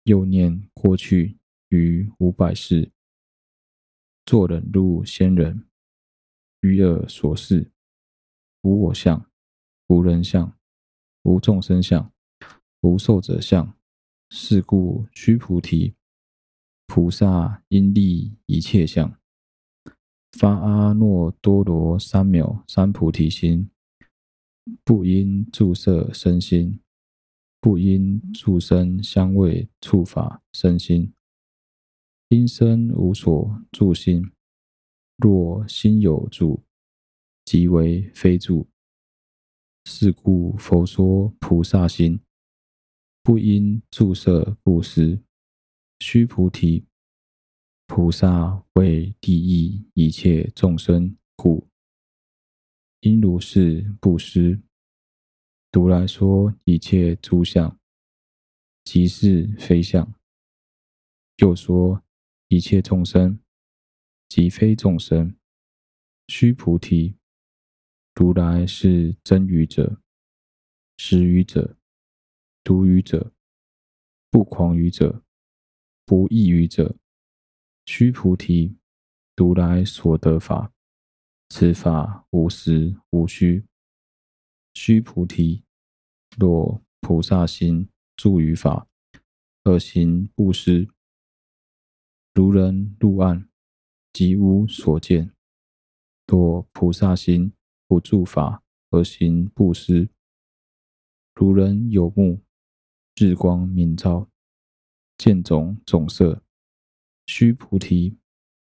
[0.02, 1.38] 又念过去
[1.68, 2.90] 于五百世，
[4.26, 5.68] 作忍入仙人。
[6.62, 7.70] 于尔所示，
[8.62, 9.30] 无我相，
[9.86, 10.58] 无人相，
[11.24, 12.12] 无众生相，
[12.82, 13.74] 无寿者相。
[14.30, 15.94] 是故，须菩提，
[16.86, 19.18] 菩萨应立一切相，
[20.32, 23.70] 发阿耨多罗三藐三菩提心，
[24.84, 26.80] 不应住色身心，
[27.60, 31.12] 不应住声香味触法身心，
[32.28, 34.30] 应生无所住心。
[35.16, 36.64] 若心有住，
[37.44, 38.66] 即为非住。
[39.84, 42.20] 是故佛说菩萨心，
[43.22, 45.22] 不应住色布施。
[46.00, 46.84] 须菩提，
[47.86, 51.68] 菩萨为利益一切众生故，
[53.00, 54.60] 应如是布施。
[55.72, 57.78] 如来说一切诸相，
[58.84, 60.14] 即是非相。
[61.38, 62.02] 又说
[62.48, 63.38] 一切众生。
[64.26, 65.36] 即非众生，
[66.26, 67.14] 须菩提，
[68.14, 70.00] 如来是真语者，
[70.96, 71.76] 实语者，
[72.62, 73.32] 独语者，
[74.30, 75.24] 不狂语者，
[76.06, 76.96] 不异语者。
[77.86, 78.76] 须菩提，
[79.36, 80.72] 如来所得法，
[81.48, 83.66] 此法无实无虚。
[84.74, 85.64] 须菩提，
[86.38, 88.88] 若菩萨心住于法，
[89.64, 90.88] 而行布施，
[92.32, 93.48] 如人入暗。
[94.12, 95.34] 即无所见。
[96.28, 97.52] 若菩萨心
[97.86, 100.08] 不住法而行布施，
[101.34, 102.42] 如人有目，
[103.16, 104.28] 日光明照，
[105.18, 106.42] 见种种色。
[107.26, 108.18] 须菩提，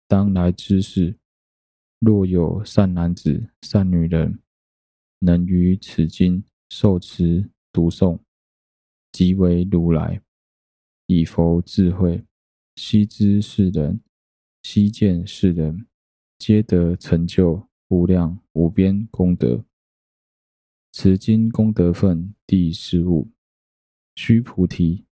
[0.07, 1.17] 当来之事，
[1.99, 4.39] 若有善男子、善女人，
[5.19, 8.19] 能于此经受持读诵，
[9.11, 10.21] 即为如来，
[11.05, 12.25] 以佛智慧，
[12.75, 14.01] 悉知是人。
[14.61, 15.87] 悉见是人，
[16.37, 19.63] 皆得成就无量无边功德。
[20.91, 23.29] 此经功德分第十五。
[24.15, 25.05] 须菩提，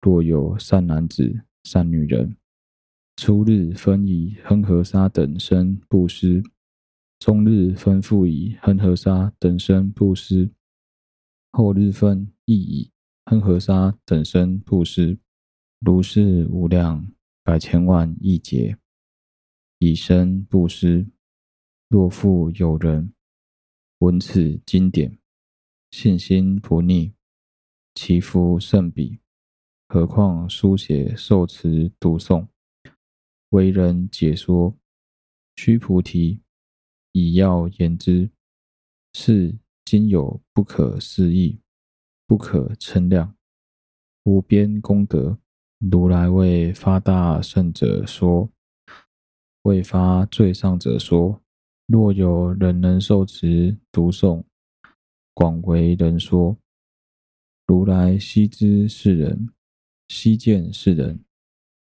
[0.00, 2.36] 若有善男子、善女人，
[3.16, 6.42] 初日分以恒河沙等身布施，
[7.18, 10.50] 中日分复以恒河沙等身布施，
[11.52, 12.90] 后日分亦以
[13.26, 15.18] 恒河沙等身布施，
[15.80, 17.12] 如是无量。
[17.44, 18.76] 百千万亿劫，
[19.78, 21.06] 以身布施。
[21.88, 23.14] 若复有人
[24.00, 25.18] 闻此经典，
[25.90, 27.14] 信心不逆，
[27.94, 29.20] 其福甚彼。
[29.88, 32.46] 何况书写、受持、读诵，
[33.48, 34.76] 为人解说。
[35.56, 36.42] 须菩提，
[37.12, 38.30] 以要言之，
[39.14, 41.58] 是经有不可思议、
[42.26, 43.34] 不可称量、
[44.24, 45.38] 无边功德。
[45.78, 48.50] 如来为发大圣者说，
[49.62, 51.42] 为发最上者说，
[51.88, 54.44] 若有人能受持读诵，
[55.32, 56.54] 广为人说，
[57.66, 59.48] 如来悉知是人，
[60.08, 61.24] 悉见是人，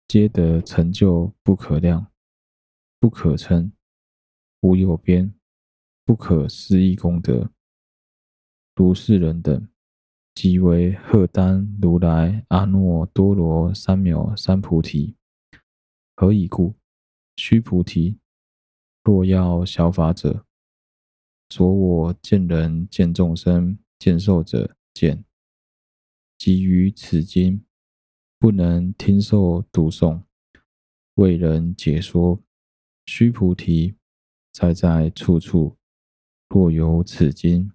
[0.06, 2.06] 皆得成就不可量、
[3.00, 3.72] 不可称、
[4.60, 5.32] 无有边、
[6.04, 7.50] 不可思议功德。
[8.74, 9.70] 如是人等，
[10.34, 15.16] 即为荷担如来阿耨多罗三藐三菩提。
[16.14, 16.74] 何以故？
[17.36, 18.18] 须菩提，
[19.08, 20.44] 若要效法者，
[21.48, 25.24] 着我见人见众生见受者见，
[26.36, 27.64] 即于此经
[28.38, 30.24] 不能听受读诵，
[31.14, 32.42] 为人解说。
[33.06, 33.96] 须菩提，
[34.52, 35.78] 在在处处，
[36.50, 37.72] 若有此经，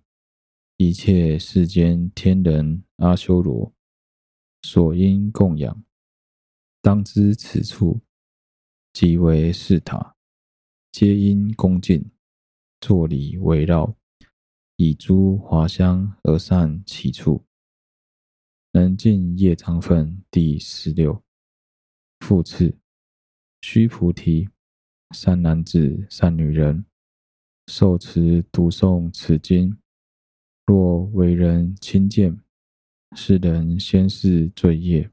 [0.77, 3.73] 一切世间天人阿修罗，
[4.61, 5.83] 所应供养。
[6.79, 8.01] 当知此处。
[8.93, 10.12] 即为是塔，
[10.93, 12.11] 皆因恭敬，
[12.79, 13.95] 坐礼围绕，
[14.75, 17.43] 以诸华香而散其处。
[18.73, 21.23] 能尽业障分第十六。
[22.19, 22.77] 复次，
[23.61, 24.47] 须菩提，
[25.15, 26.85] 善男子、善女人，
[27.65, 29.75] 受持读诵此经，
[30.67, 32.39] 若为人亲见，
[33.15, 35.09] 是人先世罪业，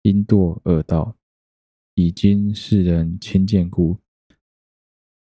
[0.00, 1.18] 因堕恶道。
[1.96, 3.98] 以今世人亲见故，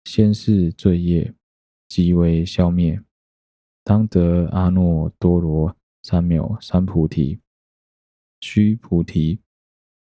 [0.04, 1.34] 先是罪业
[1.88, 3.00] 即为消灭，
[3.84, 7.40] 当得阿耨多罗三藐三菩提。
[8.40, 9.40] 须菩提，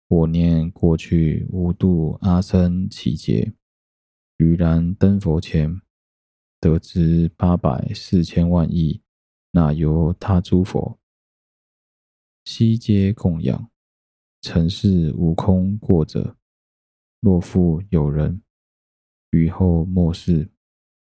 [0.09, 3.53] 我念过去无度阿僧祇劫，
[4.39, 5.81] 于然灯佛前，
[6.59, 9.03] 得知八百四千万亿
[9.51, 10.99] 那由他诸佛，
[12.47, 13.71] 悉皆供养，
[14.41, 16.37] 曾是无空过者。
[17.21, 18.43] 若复有人
[19.35, 20.49] 于后末世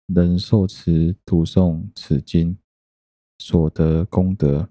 [0.05, 2.59] 能受持读诵此经，
[3.39, 4.69] 所得功德，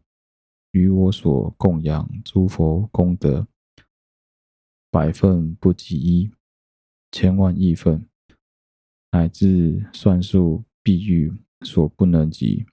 [0.74, 3.47] 与我所供养诸佛功德，
[4.91, 6.32] 百分不及一，
[7.12, 8.08] 千万亿分，
[9.10, 12.68] 乃至算数譬喻所不能及。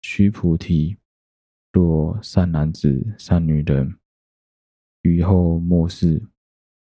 [0.00, 0.96] 须菩提，
[1.70, 3.98] 若善男子、善女人，
[5.02, 6.26] 于后末世。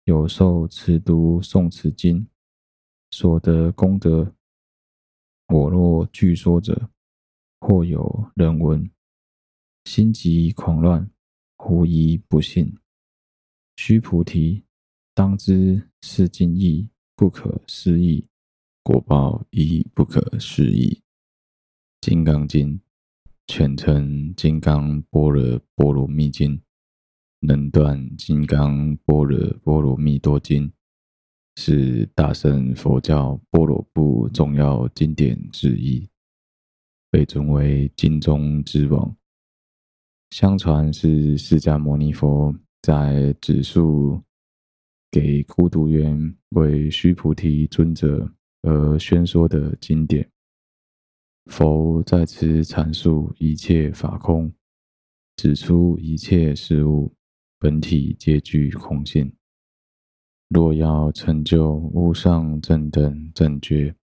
[0.06, 2.26] 有受持读诵此经
[3.12, 4.34] 所得功德，
[5.48, 6.88] 我若具说者，
[7.60, 8.90] 或有人闻，
[9.84, 11.10] 心急狂乱，
[11.58, 12.74] 狐疑不信。
[13.76, 14.64] 须菩提，
[15.12, 18.26] 当知是经义不可思议，
[18.82, 21.02] 果报亦不可思议。
[22.00, 22.80] 金刚经，
[23.46, 26.58] 全称金刚般若波罗蜜经。
[27.40, 30.72] 能断金刚般若波罗蜜多经，
[31.56, 36.08] 是大乘佛教般若部重要经典之一，
[37.10, 39.14] 被尊为经中之王。
[40.30, 44.22] 相传是释迦牟尼佛在只树
[45.10, 48.32] 给孤独园为须菩提尊者
[48.62, 50.26] 而宣说的经典。
[51.46, 54.50] 佛在此阐述一切法空，
[55.36, 57.12] 指出一切事物。
[57.58, 59.32] 本体皆具空性，
[60.52, 63.94] 若要成就无上正等正觉，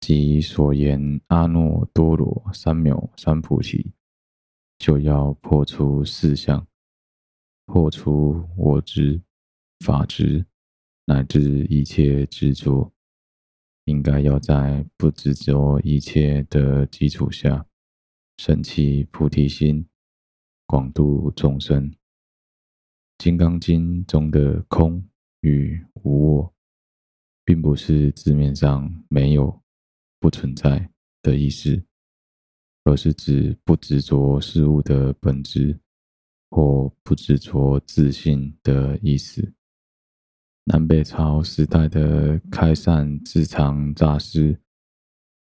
[0.00, 3.92] 即所言阿耨多罗三藐三菩提，
[4.78, 6.66] 就要破除四相，
[7.66, 9.20] 破除我执、
[9.80, 10.46] 法执，
[11.04, 12.90] 乃至一切执着，
[13.84, 17.66] 应该要在不执着一切的基础下，
[18.38, 19.86] 升起菩提心，
[20.64, 21.90] 广度众生。
[23.18, 25.04] 《金刚经》中的“空”
[25.42, 26.54] 与“无我”，
[27.44, 29.62] 并不是字面上没有、
[30.18, 30.90] 不存在
[31.22, 31.84] 的意思，
[32.84, 35.78] 而是指不执着事物的本质，
[36.50, 39.52] 或不执着自信的意思。
[40.64, 44.60] 南北朝时代的开善智常大师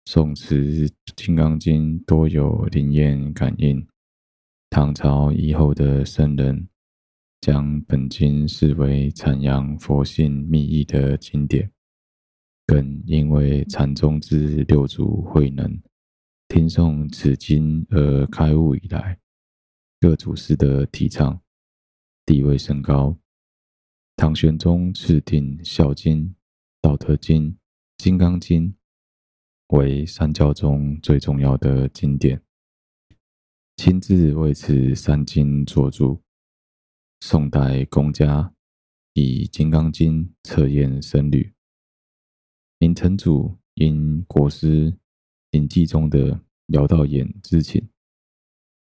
[0.05, 3.85] 诵持《金刚经》，多有灵验感应。
[4.69, 6.69] 唐朝以后的圣人。
[7.41, 11.71] 将本经视为阐扬佛性密意的经典，
[12.65, 15.79] 更因为禅宗之六祖慧能
[16.47, 19.17] 听诵此经而开悟以来，
[19.99, 21.39] 各祖师的提倡
[22.25, 23.17] 地位甚高。
[24.15, 26.25] 唐玄宗敕定《孝经》
[26.81, 27.51] 《道德经》
[27.97, 28.73] 《金刚经》
[29.77, 32.41] 为三教中最重要的经典，
[33.75, 36.19] 亲自为此三经作注。
[37.19, 38.53] 宋代公家
[39.13, 41.51] 以《金刚经》测验僧侣，
[42.77, 44.95] 明成祖因国师
[45.49, 47.89] 临济宗的姚道偃之请，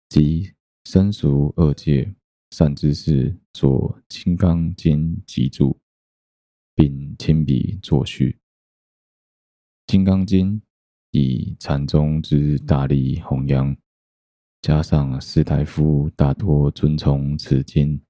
[0.08, 0.52] 及
[0.84, 2.14] 生熟二届
[2.52, 5.80] 善知识作《金刚经》集注，
[6.76, 8.30] 并亲笔作序。
[9.92, 10.60] 《金刚经》
[11.10, 13.76] 以禅宗之大力弘扬，
[14.62, 18.00] 加上士大夫大多尊崇此经。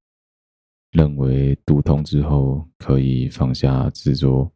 [0.92, 4.52] 认为读通之后可以放下执着，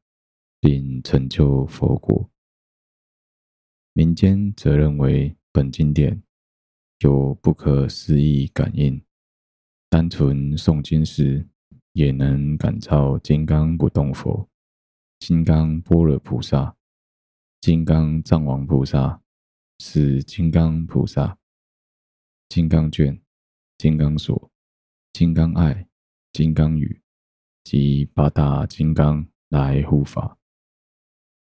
[0.61, 2.30] 并成就佛果。
[3.95, 6.22] 民间则认为本经典
[6.99, 9.01] 有不可思议感应，
[9.89, 11.49] 单纯诵经时
[11.93, 14.47] 也能感召金刚不动佛、
[15.20, 16.76] 金刚般若菩萨、
[17.62, 19.22] 金刚藏王菩萨、
[19.78, 21.39] 是金刚菩萨、
[22.51, 23.18] 金刚卷、
[23.78, 24.51] 金刚锁、
[25.14, 25.89] 金刚爱。
[26.37, 27.01] 金刚语
[27.64, 30.37] 及八大金刚来护法。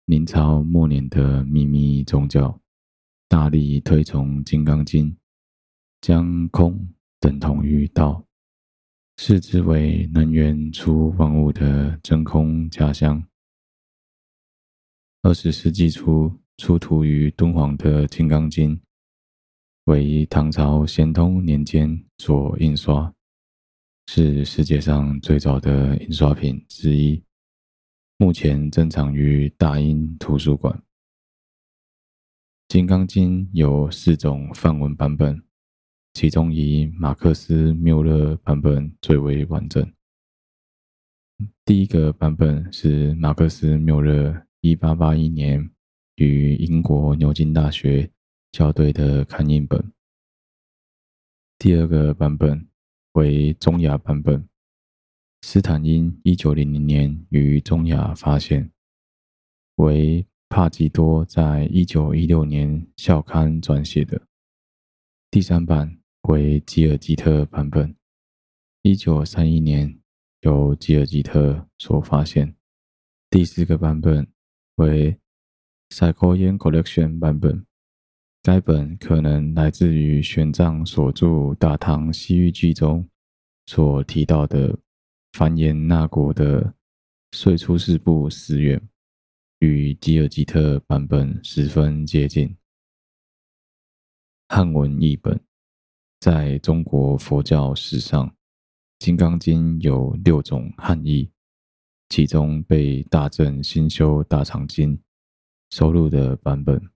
[0.04, 2.60] 明朝末年的秘密宗教
[3.30, 5.10] 大力推崇《金刚经》，
[6.02, 6.86] 将空
[7.22, 8.26] 等同于道，
[9.16, 13.24] 视之为能源出万物的真空家乡。
[15.22, 18.76] 二十世纪初出土于敦煌的《金刚经》，
[19.86, 23.10] 为唐朝咸通年间所印刷。
[24.06, 27.24] 是世界上最早的印刷品之一，
[28.18, 30.76] 目前珍藏于大英图书馆。
[32.68, 35.42] 《金刚经》有四种梵文版本，
[36.14, 39.92] 其中以马克思缪勒版本最为完整。
[41.66, 45.72] 第一个版本是马克思缪勒一八八一年
[46.16, 48.12] 于英国牛津大学
[48.52, 49.92] 校对的刊印本。
[51.58, 52.73] 第二个版本。
[53.14, 54.50] 为中亚版本，
[55.42, 58.72] 斯坦因一九零零年于中亚发现，
[59.76, 64.20] 为帕吉多在一九一六年校刊撰写的。
[65.30, 67.96] 第三版为吉尔吉特版本，
[68.82, 70.00] 一九三一年
[70.42, 72.56] 由吉尔吉特所发现。
[73.30, 74.28] 第四个版本
[74.78, 75.20] 为
[75.90, 77.64] Sikoyen Collection 版本。
[78.44, 83.08] 该本可能来自于玄奘所著《大唐西域记》中
[83.68, 84.78] 所提到的
[85.32, 86.74] 梵言那国的
[87.32, 88.82] 岁出世部寺院，
[89.60, 92.54] 与吉尔吉特版本十分接近。
[94.50, 95.40] 汉文译本，
[96.20, 98.28] 在中国佛教史上，
[99.00, 101.32] 《金刚经》有六种汉译，
[102.10, 105.00] 其中被大正新修大藏经
[105.70, 106.90] 收录的版本，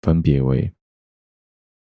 [0.00, 0.72] 分别为。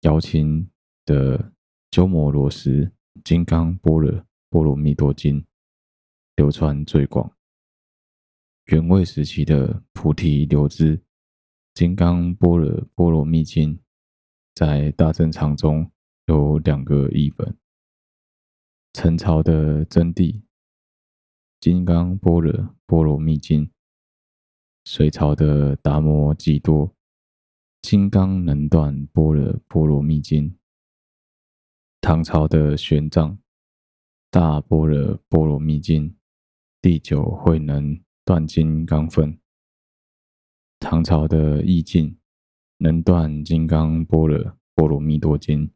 [0.03, 0.69] 姚钦
[1.05, 1.39] 的
[1.93, 2.91] 《鸠摩罗什
[3.23, 5.41] 金刚般若波罗蜜多经》
[6.35, 7.31] 流传最广。
[8.65, 10.99] 元魏时期的菩提流支
[11.73, 13.77] 《金刚般若波罗蜜经》
[14.57, 15.89] 在大正藏中
[16.27, 17.57] 有两个译本。
[18.95, 20.33] 陈朝的真谛
[21.61, 23.67] 《金刚般若波罗蜜经》，
[24.85, 26.89] 隋朝的达摩基多。
[27.83, 30.49] 《金刚能断般若波罗蜜经》，
[32.01, 33.31] 唐朝的玄奘
[34.31, 36.09] 《大般若波罗蜜经》，
[36.81, 39.37] 第九慧能断金刚分，
[40.79, 42.17] 唐朝的义净
[42.79, 45.69] 能断金刚般若波罗蜜多经，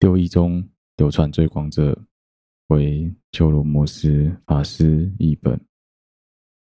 [0.00, 1.96] 六译中流传最广者
[2.66, 5.64] 为鸠罗摩什法师译本，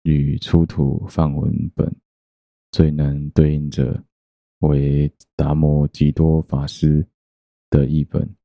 [0.02, 1.90] 与出土梵文本。
[2.72, 4.04] 最能对应者
[4.60, 7.04] 为达摩只多法师
[7.68, 8.36] 的译本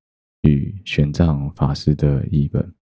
[0.41, 2.73] 与玄奘法师的译本，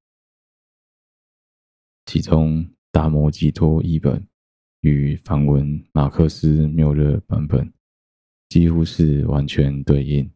[2.06, 4.26] 其中达摩只多译本
[4.82, 7.74] 与梵文马克斯缪勒版本
[8.50, 10.30] 几乎是完全对应。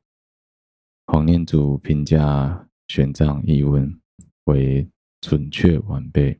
[1.06, 4.02] 黄念祖评价玄奘译文
[4.46, 4.90] 为
[5.22, 6.38] 准确完备、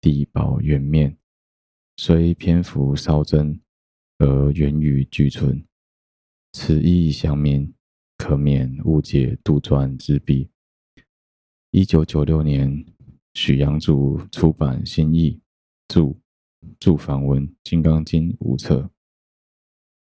[0.00, 1.18] 地保圆面，
[1.96, 3.60] 虽篇幅稍增。
[4.20, 5.64] 而源于俱存，
[6.52, 7.72] 此意详明，
[8.18, 10.50] 可免误解杜撰之弊。
[11.70, 12.84] 一九九六年，
[13.32, 15.40] 许阳祖出版新译
[15.88, 16.20] 注
[16.78, 18.90] 注梵文《金刚经》五册，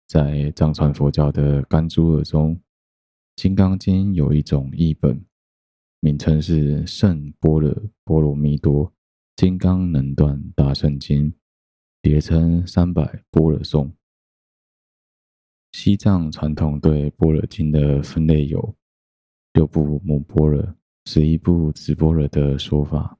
[0.10, 2.58] 在藏传佛教的甘珠尔中，
[3.38, 5.24] 《金刚经》有一种译本，
[6.02, 8.92] 名称是《胜般若波罗蜜多
[9.38, 11.32] 金刚能断大圣经》，
[12.02, 13.96] 别称三百般若颂。
[15.72, 18.76] 西藏传统对般若经的分类有
[19.54, 23.18] 六部母般若、十一部子般若的说法，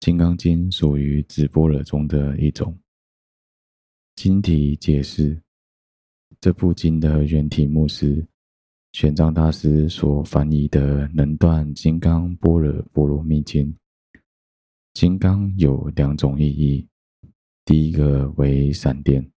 [0.04, 2.78] 《金刚经》属于子般若中的一种。
[4.14, 5.40] 经题解释：
[6.40, 8.24] 这部经的原题目是
[8.92, 13.66] 玄奘大师所翻译的《能断金刚般若波罗蜜经》。
[14.94, 16.86] 金刚有两种意义，
[17.64, 19.30] 第一个为闪电，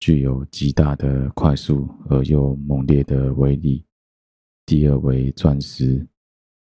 [0.00, 3.84] 具有极大的快速而又猛烈的威力；
[4.64, 6.08] 第二为钻石，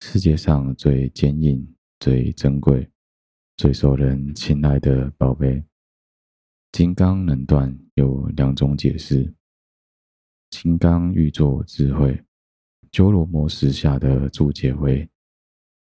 [0.00, 1.64] 世界上最坚硬、
[2.00, 2.90] 最珍贵、
[3.56, 5.62] 最受人青睐的宝贝。
[6.72, 9.32] 金刚能断有两种解释。
[10.50, 12.20] 金刚喻作智慧，
[12.90, 15.08] 鸠罗摩时下的注解为：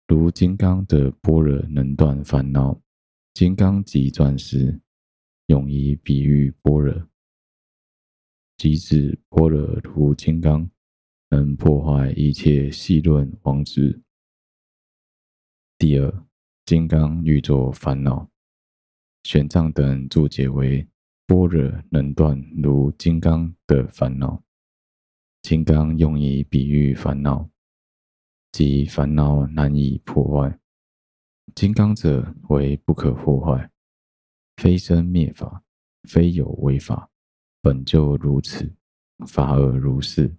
[0.07, 2.77] 如金刚的般若能断烦恼，
[3.33, 4.77] 金刚即钻石，
[5.45, 7.08] 用以比喻般若，
[8.59, 10.69] 即指般若如金刚，
[11.29, 14.01] 能破坏一切戏论妄执。
[15.77, 16.25] 第二，
[16.65, 18.29] 金刚喻作烦恼，
[19.23, 20.85] 玄奘等注解为：
[21.25, 24.43] 般若能断如金刚的烦恼。
[25.41, 27.49] 金刚用以比喻烦恼，
[28.51, 30.59] 即烦恼难以破坏。
[31.55, 33.71] 金刚者为不可破坏，
[34.57, 35.63] 非生灭法，
[36.03, 37.09] 非有为法，
[37.61, 38.73] 本就如此，
[39.27, 40.33] 法而如是。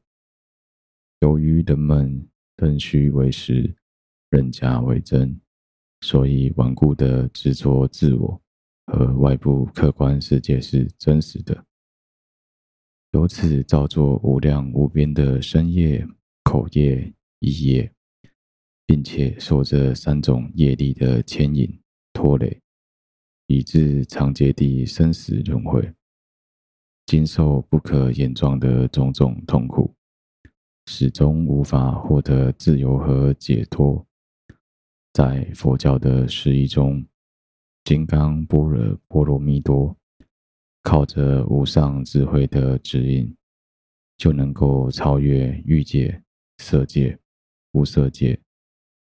[1.21, 3.77] 由于人们认虚为实，
[4.31, 5.39] 认假为真，
[6.01, 8.41] 所以顽固的执着自我
[8.87, 11.67] 和外部客观世界是真实的。
[13.11, 16.07] 由此造作无量无边的身业、
[16.45, 17.93] 口业、意业，
[18.87, 21.81] 并且受这三种业力的牵引
[22.15, 22.59] 拖累，
[23.47, 25.93] 以致长劫地生死轮回，
[27.11, 29.93] 经受不可言状的种种痛苦，
[30.87, 34.07] 始终无法获得自由和解脱。
[35.13, 37.05] 在佛教的释义中，
[37.83, 39.97] 金刚般若波罗蜜多。
[40.85, 43.37] 靠着无上智慧的指引，
[44.17, 46.23] 就能够超越欲界、
[46.59, 47.19] 色界、
[47.73, 48.39] 无色界，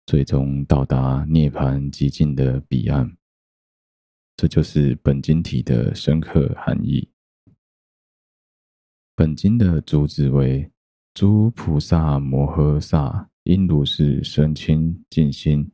[0.06, 3.12] 最终到达涅槃寂静的彼岸。
[4.36, 7.10] 这就是本经体的深刻含义。
[9.18, 10.70] 本经的主旨为：
[11.12, 15.72] 诸菩萨摩诃萨应如是生清净心，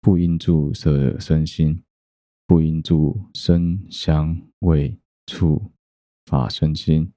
[0.00, 1.84] 不应住色身心，
[2.46, 4.98] 不应住声香味。
[5.26, 5.70] 触
[6.24, 7.12] 法身心，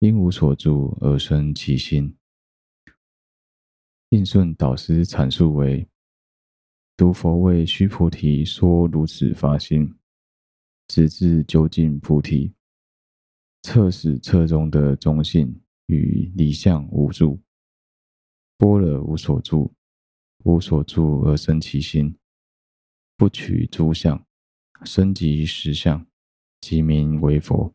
[0.00, 2.16] 应无所住而生其心。
[4.08, 5.88] 印顺导师阐述为：
[6.96, 9.94] 读佛为须菩提说如此发心，
[10.88, 12.52] 直至究竟菩提，
[13.70, 17.38] 彻始彻终的中性与离相无助，
[18.56, 19.74] 般若无所住，
[20.44, 22.16] 无所住而生其心，
[23.18, 24.26] 不取诸相，
[24.84, 26.06] 生即实相。
[26.62, 27.74] 即名为佛，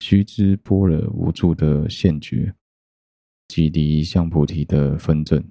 [0.00, 2.54] 须知般若无助的现觉，
[3.48, 5.42] 即离相菩提的分证。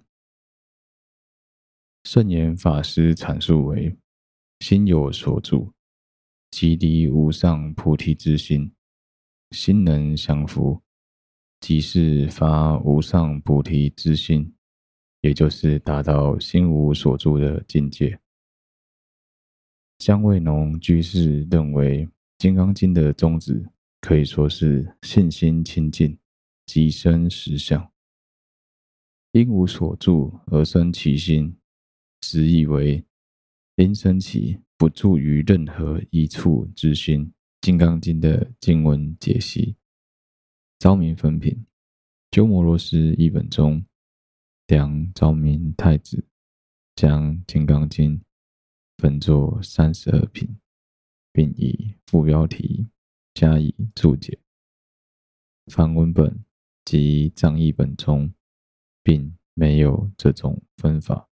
[2.04, 3.98] 圣严法师阐述为：
[4.60, 5.74] 心有所住，
[6.52, 8.72] 即离无上菩提之心；
[9.52, 10.82] 心能降伏，
[11.60, 14.54] 即是发无上菩提之心，
[15.22, 18.20] 也就是达到心无所住的境界。
[19.98, 22.08] 姜味农居士认为。
[22.40, 23.68] 《金刚经》的宗旨
[24.00, 26.16] 可以说是信心清净，
[26.68, 27.92] 即生实相。
[29.32, 31.58] 因无所住而生其心，
[32.22, 33.04] 直译为
[33.78, 37.26] 因生起不住于任何一处之心。
[37.68, 39.76] 《金刚经》的经文解析，
[40.80, 41.66] 昭明分品，
[42.32, 43.86] 鸠摩罗什译本中，
[44.68, 46.24] 梁昭明太子
[46.96, 48.20] 将《金刚经》
[48.98, 50.58] 分作三十二品。
[51.34, 52.88] 并以副标题
[53.34, 54.40] 加以注解。
[55.66, 56.46] 梵文本
[56.86, 58.34] 及藏译本中，
[59.04, 61.28] 并没有这种分法。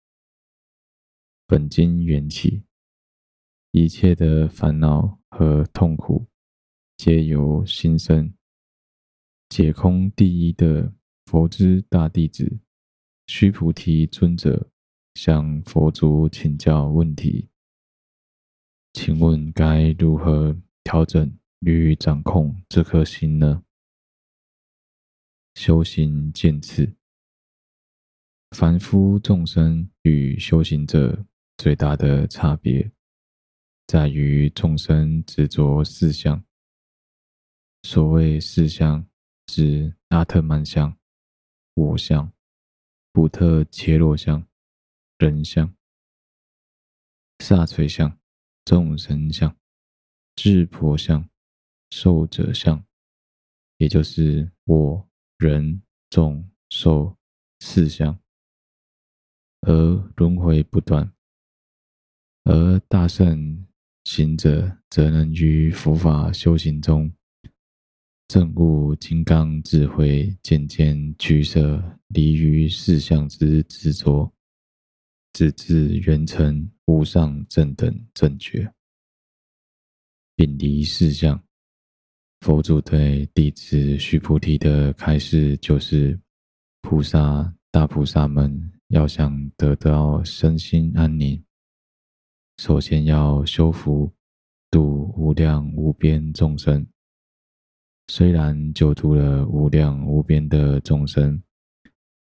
[1.45, 2.63] 本经缘起，
[3.69, 6.27] 一切的烦恼和痛苦，
[6.95, 8.31] 皆由心生。
[9.49, 10.93] 解空第一的
[11.25, 12.59] 佛之大弟子
[13.25, 14.69] 须菩提尊者
[15.15, 17.49] 向佛祖请教问题。
[18.93, 23.63] 请问该如何调整与掌控这颗心呢？
[25.55, 26.93] 修行见次，
[28.51, 31.25] 凡夫众生与修行者
[31.57, 32.91] 最大的差别，
[33.87, 36.43] 在于众生执着四相。
[37.83, 39.07] 所谓四相，
[39.45, 40.97] 指阿特曼相、
[41.73, 42.31] 我相、
[43.11, 44.47] 补特伽罗相、
[45.17, 45.75] 人相、
[47.39, 48.17] 刹垂相。
[48.65, 49.53] 众生相、
[50.37, 51.29] 智婆相、
[51.89, 52.81] 受者相，
[53.75, 57.17] 也就是我、人、众、受
[57.59, 58.17] 四相，
[59.67, 59.69] 而
[60.15, 61.13] 轮回不断。
[62.45, 63.67] 而大圣
[64.03, 67.11] 行者则能于佛法修行中
[68.27, 74.33] 证悟金刚智慧，渐渐取舍离于四相之执着，
[75.33, 78.73] 直至圆成无上正等正觉。
[80.35, 81.41] 并离四相，
[82.39, 86.19] 佛祖对弟子须菩提的开示就是：
[86.81, 91.43] 菩萨、大菩萨们要想得到身心安宁，
[92.65, 94.09] 首先要修福
[94.71, 96.87] 度无量无边众生。
[98.07, 101.43] 虽然救度了无量无边的众生，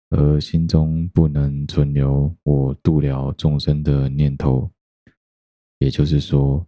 [0.08, 4.70] 而心中不能存留我度了众生的念头，
[5.76, 6.66] 也就是说。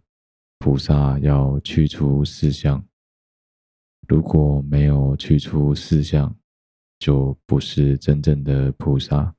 [0.59, 2.81] 菩萨要去除四相，
[4.07, 6.33] 如果没有去除四相，
[6.99, 9.35] 就不是真正的菩萨。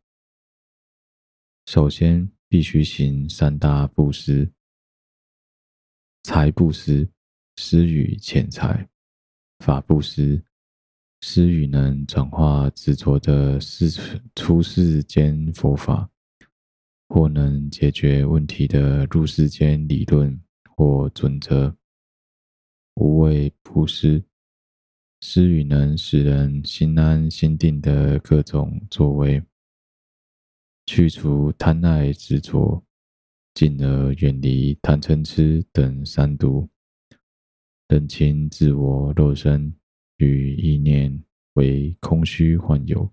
[1.67, 4.49] 首先必须行三大布施：
[6.23, 7.11] 财布施，
[7.57, 8.87] 施予钱财；
[9.59, 10.41] 法布施，
[11.21, 13.91] 施予能转化执着的世
[14.37, 16.09] 出世间佛法，
[17.09, 20.41] 或能解决问题的入世间理论。
[20.77, 21.77] 或准则，
[22.95, 24.23] 无畏布施，
[25.23, 29.43] 施予能使人心安心定的各种作为，
[30.87, 32.85] 去除贪爱执着，
[33.55, 36.69] 进而远离贪嗔痴等三毒，
[37.89, 39.75] 认清自我肉身
[40.19, 41.25] 与意念
[41.55, 43.11] 为空虚幻有，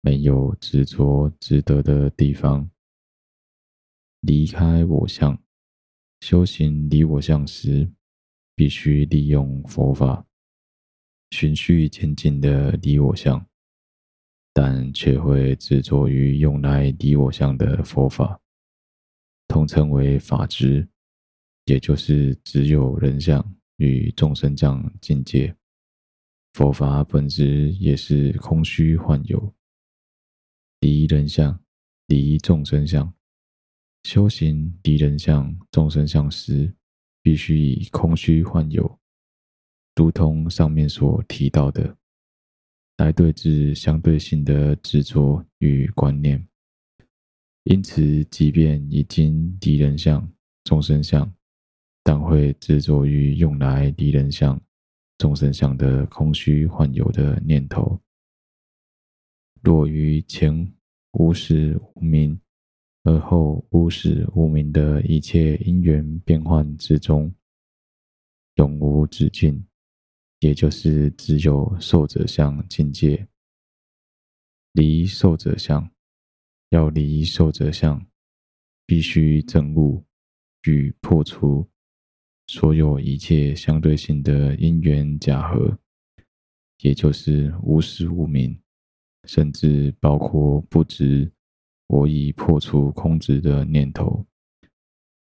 [0.00, 2.70] 没有执着值得的地方，
[4.20, 5.36] 离开我相。
[6.20, 7.92] 修行离我相时，
[8.54, 10.26] 必须利用佛法，
[11.30, 13.46] 循序渐进的离我相，
[14.58, 18.40] 但却会执着于用来敌我相的佛法，
[19.48, 20.88] 统称为法执，
[21.66, 25.54] 也就是只有人相与众生相境界。
[26.54, 29.54] 佛法本质也是空虚幻有，
[30.80, 31.60] 离人相，
[32.06, 33.12] 离众生相。
[34.04, 36.74] 修行敌人相、众生相时，
[37.20, 38.98] 必须以空虚幻有，
[39.96, 41.94] 如同上面所提到的，
[42.96, 46.46] 来对治相对性的执着与观念。
[47.64, 50.28] 因此，即便已经离人相、
[50.64, 51.30] 众生相，
[52.02, 54.60] 但会执着于用来离人相、
[55.18, 58.00] 众生相的空虚幻有的念头。
[59.62, 60.72] 若于前
[61.12, 62.38] 无始无明。
[63.08, 67.32] 而后无始无明的一切因缘变幻之中，
[68.56, 69.64] 永无止境，
[70.40, 73.26] 也就是只有受者相境界。
[74.72, 75.90] 离受者相，
[76.70, 78.06] 要离受者相，
[78.84, 80.04] 必须证悟
[80.64, 81.68] 与破除
[82.46, 85.78] 所有一切相对性的因缘假合，
[86.80, 88.60] 也就是无始无明，
[89.24, 91.32] 甚至包括不知。
[91.88, 94.26] 我已破除空执的念头，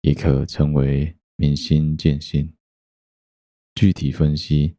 [0.02, 2.52] 也可称为明心见性。
[3.76, 4.76] 具体分析，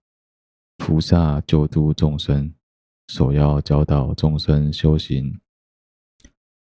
[0.81, 2.53] 菩萨救度众生，
[3.09, 5.39] 首要教导众生修行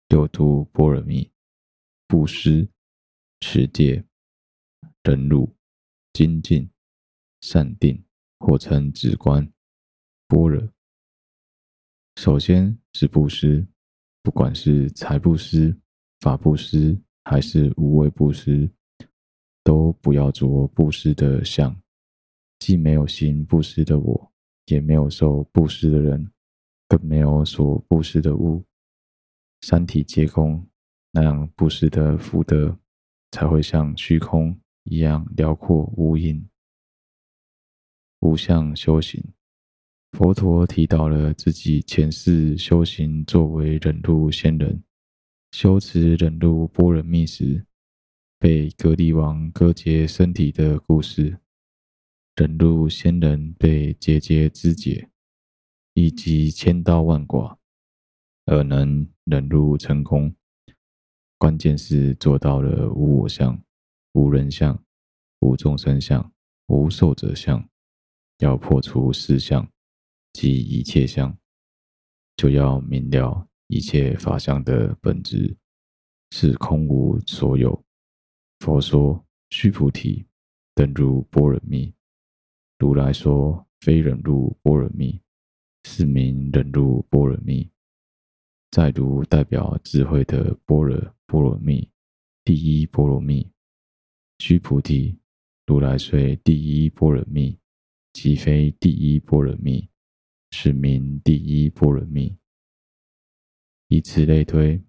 [0.09, 1.32] 六度般若蜜：
[2.07, 2.68] 布施、
[3.39, 4.03] 持戒、
[5.01, 5.55] 忍辱、
[6.12, 6.70] 精进、
[7.39, 8.03] 善定，
[8.38, 9.49] 或称止观、
[10.28, 10.70] 般若。
[12.18, 13.66] 首先是布施。
[14.24, 15.76] 不管是财布施、
[16.20, 18.70] 法布施，还是无畏布施，
[19.64, 21.76] 都不要着布施的相，
[22.62, 24.32] 既没有行布施的我，
[24.68, 26.32] 也没有受布施的人，
[26.88, 28.64] 更没有所布施的物。
[29.62, 30.64] 三体皆空，
[31.09, 32.78] 那样布施的福德
[33.32, 36.43] 才会像虚空一样辽阔无垠。
[38.20, 39.24] 无相修行。
[40.12, 44.84] 佛陀提到了自己前世修行作为忍辱仙人，
[45.51, 47.66] 修持忍辱波罗蜜时，
[48.38, 51.39] 被舍利王割截身体的故事。
[52.42, 55.08] 忍辱仙人被节节肢解，
[55.94, 57.56] 以及千刀万剐，
[58.48, 60.36] 而能忍辱成功，
[61.38, 63.62] 关键是做到了无我相、
[64.14, 64.76] 无人相、
[65.42, 66.34] 无众生相、
[66.66, 67.64] 无寿者相，
[68.39, 69.64] 要破除四相。
[70.34, 71.38] 即一切相，
[72.38, 75.56] 就要明了一切法相的本质
[76.32, 77.80] 是空无所有。
[78.62, 80.26] 佛说：“须菩提，
[80.74, 81.94] 等如般若蜜，
[82.82, 85.22] 如来说：“非忍辱般若蜜，
[85.84, 87.70] 是名忍辱般若蜜。”
[88.72, 91.88] 再如代表智慧的般若波罗蜜，
[92.44, 93.48] 第一波罗蜜。
[94.40, 95.16] 须菩提，
[95.68, 97.56] 如来虽第一般若蜜，
[98.14, 99.88] 即非第一般若蜜，
[100.50, 102.36] 是名第一般若蜜。
[103.90, 104.82] 以此类推，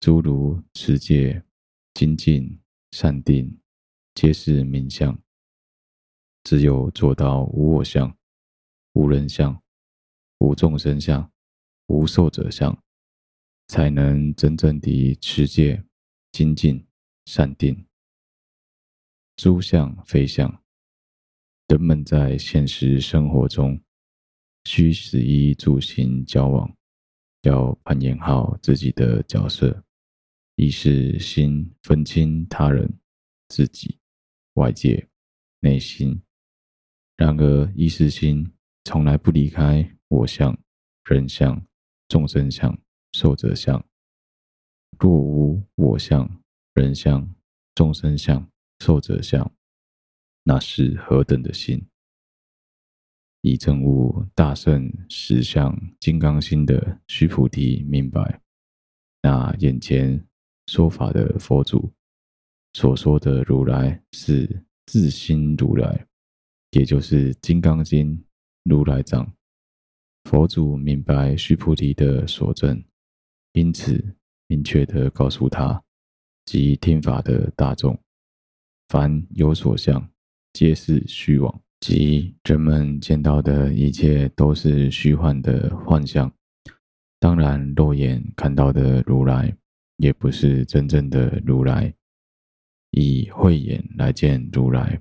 [0.00, 1.42] 诸如持戒、
[1.94, 2.60] 精进、
[2.90, 3.58] 善定，
[4.14, 5.18] 皆是名相。
[6.44, 8.16] 只有做到无我相、
[8.94, 9.62] 无人相、
[10.38, 11.30] 无众生相、
[11.86, 12.76] 无寿者相，
[13.68, 15.84] 才能真正地持戒、
[16.32, 16.84] 精进、
[17.26, 17.86] 善定。
[19.36, 20.62] 诸相非相，
[21.68, 23.80] 人们在现实生活中，
[24.64, 26.76] 需食衣住行交往，
[27.42, 29.84] 要扮演好自己的角色，
[30.56, 32.98] 意识心分清他人、
[33.48, 33.98] 自己、
[34.54, 35.08] 外界、
[35.60, 36.20] 内心。
[37.22, 38.52] 然而，意识心
[38.82, 40.58] 从来不离开我相、
[41.04, 41.64] 人相、
[42.08, 42.76] 众生相、
[43.12, 43.80] 寿者相。
[44.98, 46.28] 若无我相、
[46.74, 47.32] 人相、
[47.76, 48.44] 众生相、
[48.80, 49.48] 寿者相，
[50.42, 51.80] 那是何等的心？
[53.42, 58.40] 已证悟大圣实相金刚心的须菩提明白，
[59.22, 60.20] 那眼前
[60.66, 61.88] 说法的佛祖
[62.72, 66.04] 所说的如来是自心如来。
[66.72, 68.16] 也就是《金刚经》
[68.64, 69.30] 如来藏，
[70.24, 72.82] 佛祖明白须菩提的所证，
[73.52, 74.02] 因此
[74.46, 75.82] 明确地告诉他
[76.46, 77.98] 及听法的大众：
[78.88, 80.10] 凡有所相，
[80.54, 86.32] 皆是虚妄，即人们见到的一切都是虚幻的幻象。
[87.20, 89.54] 当然，肉眼看到的如来，
[89.98, 91.92] 也不是真正的如来。
[92.92, 94.98] 以慧眼来见如来。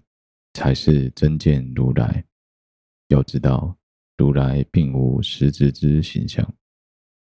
[0.53, 2.25] 才是真见如来。
[3.07, 3.77] 要知道，
[4.17, 6.55] 如来并无实质之形象，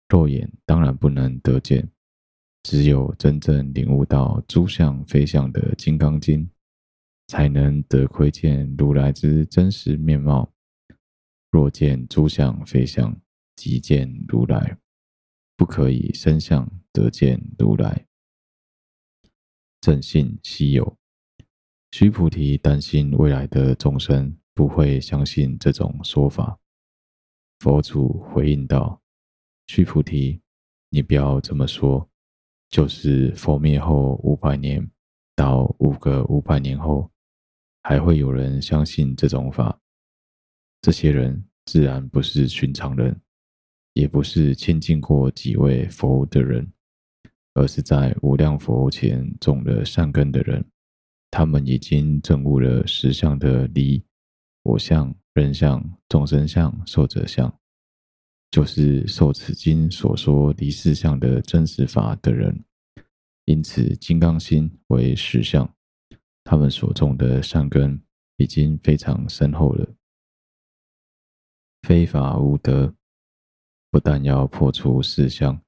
[0.09, 1.89] 肉眼当然不能得见。
[2.63, 6.45] 只有真正领悟到诸相非相的《金刚经》，
[7.27, 10.53] 才能得窥见如来之真实面貌。
[11.51, 13.19] 若见诸相非相，
[13.55, 14.77] 即见如来，
[15.57, 18.07] 不可以生相得见如来。
[19.81, 20.97] 正信稀有。
[21.93, 26.57] 须菩提担心未来的众生不会相信这种说法，
[27.59, 28.99] 佛祖回应道
[29.69, 30.41] ：“须菩提，
[30.89, 32.09] 你不要这么说。
[32.71, 34.89] 就是佛灭后五百年
[35.35, 37.11] 到五个五百年后，
[37.83, 39.79] 还会有人相信这种法。
[40.81, 43.15] 这些人自然不是寻常人，
[43.93, 46.67] 也不是亲近过几位佛的人，
[47.53, 50.65] 而是在无量佛前种了善根的人。”
[51.35, 54.05] 他们已经证悟了实相的离
[54.61, 57.51] 我相、人相、众生相、寿者相，
[58.51, 62.63] 就是受此经所说离四相的真实法的人。
[63.45, 65.67] 因此，金刚心为实相，
[66.43, 67.99] 他们所种的善根
[68.37, 69.91] 已经非常深厚了。
[71.81, 72.93] 非法无德，
[73.89, 75.59] 不但要破除事相，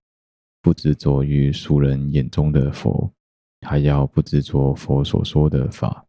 [0.62, 3.12] 不执着于俗人眼中的佛。
[3.66, 6.06] 还要不执着佛所说的法，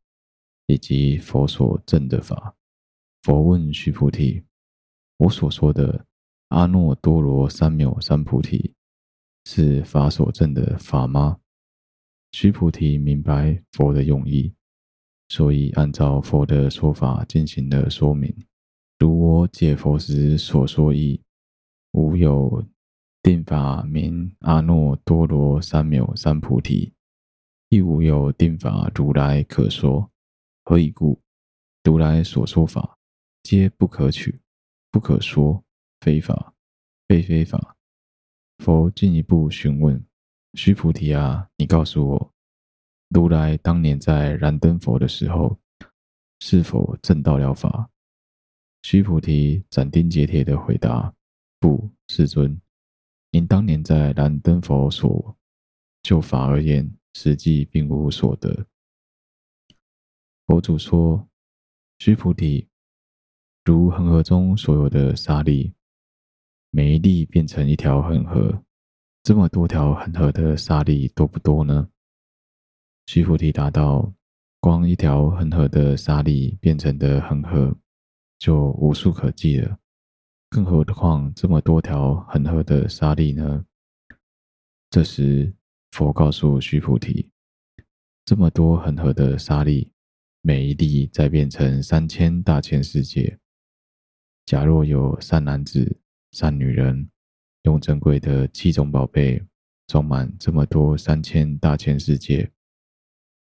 [0.67, 2.55] 以及佛所证的法。
[3.23, 4.45] 佛问须菩提
[5.19, 6.05] ：“我所说的
[6.49, 8.75] 阿耨多罗三藐三菩提，
[9.47, 11.39] 是法所证的法吗？”
[12.33, 14.53] 须菩提明白佛的用意，
[15.29, 18.33] 所以按照佛的说法进行了说明。
[18.99, 21.21] 如我解佛时所说意
[21.93, 22.65] ：“无有
[23.23, 26.93] 定法名阿耨多罗三藐三菩提。”
[27.77, 30.11] 亦无有定法如来可说，
[30.65, 31.21] 何以故？
[31.85, 32.97] 如来所说法，
[33.43, 34.41] 皆不可取，
[34.91, 35.63] 不可说，
[36.01, 36.55] 非法，
[37.07, 37.77] 非非法。
[38.65, 40.03] 佛进一步询问：
[40.55, 42.33] 须菩提啊，你告诉我，
[43.11, 45.59] 如来当年在燃灯佛的时候，
[46.41, 47.91] 是否正道了法？
[48.85, 51.13] 须菩提斩钉截铁地回答：
[51.61, 52.59] 不，世尊，
[53.33, 55.37] 您当年在燃灯佛所
[56.03, 56.91] 就法而言。
[57.19, 58.67] 实际并无所得。
[60.47, 61.27] 佛祖说
[61.99, 62.69] ：“须菩提，
[63.65, 65.73] 如恒河中所有的沙粒，
[66.71, 68.63] 每一粒变成一条恒河，
[69.23, 71.89] 这么多条恒河的沙粒多不多呢？”
[73.09, 74.13] 须菩提答道
[74.61, 77.75] ：“光一条恒河的沙粒变成的恒河，
[78.39, 79.79] 就无数可计了，
[80.51, 83.65] 更何况这么多条恒河的沙粒呢？”
[84.91, 85.56] 这时，
[85.97, 87.31] 佛告诉须菩提
[88.27, 89.91] ：“这么多恒河的沙粒，
[90.43, 93.39] 每一粒再变成三千大千世界。
[94.45, 95.99] 假若有善男子、
[96.33, 97.09] 善女人，
[97.63, 99.43] 用珍贵的七种宝贝
[99.87, 102.53] 装满这么多三千大千世界，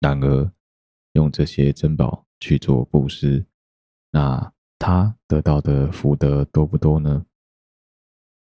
[0.01, 0.51] 然而
[1.12, 3.45] 用这些珍宝去做布施，
[4.12, 7.26] 那他得到的福德多不多呢？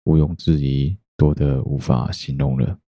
[0.05, 2.79] 毋庸置疑，多得无法形容了。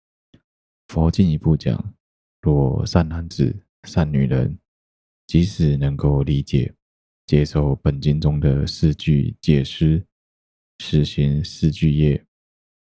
[0.88, 1.94] 佛进一步讲：
[2.42, 4.58] 若善男子、善女人，
[5.28, 6.74] 即使能够理解、
[7.26, 10.06] 接受本经中的四句解释，
[10.80, 12.24] 实行四句业。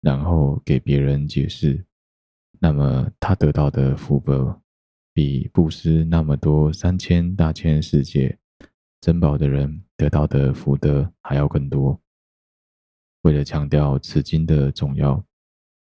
[0.02, 1.84] 然后给别人解释，
[2.60, 4.62] 那么他得到的福报，
[5.12, 8.38] 比布施那么多三千大千世界
[9.00, 12.00] 珍宝的人得到的福德还要更多。
[13.22, 15.24] 为了强调此经的重要，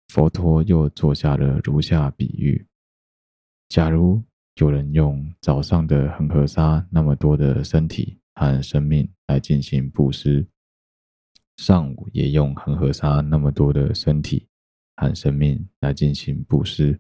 [0.08, 2.66] 佛陀又做下了如下比喻：
[3.70, 4.24] 假如
[4.56, 10.48] 有人用早上的恒河沙那么多的身体和生命来进行布施。
[11.58, 14.48] 上午也用恒河沙那么多的身体
[14.98, 17.00] 和生命来进行布施，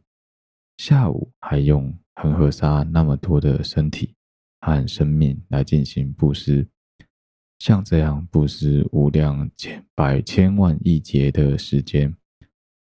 [0.77, 4.15] 下午还用恒河沙那么多的身体
[4.61, 6.67] 和生命来进行布施，
[7.59, 12.15] 像这样布施无量千百千万亿劫的时间，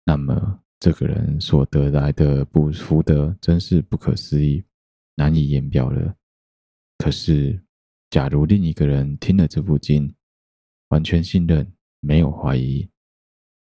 [0.09, 4.65] 那么这个人所得来的不福德真是不可思议，
[5.17, 6.15] 难以言表了。
[6.97, 7.61] 可是，
[8.09, 10.15] 假如另一个人听了这部经，
[10.91, 12.89] 完全信任，没有怀疑，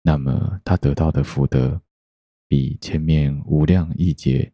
[0.02, 1.80] 那么他得到的福德，
[2.48, 4.52] 比前面无量亿劫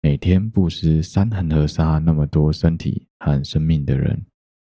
[0.00, 4.24] 每天布施三恒河沙那么多身体和生命的人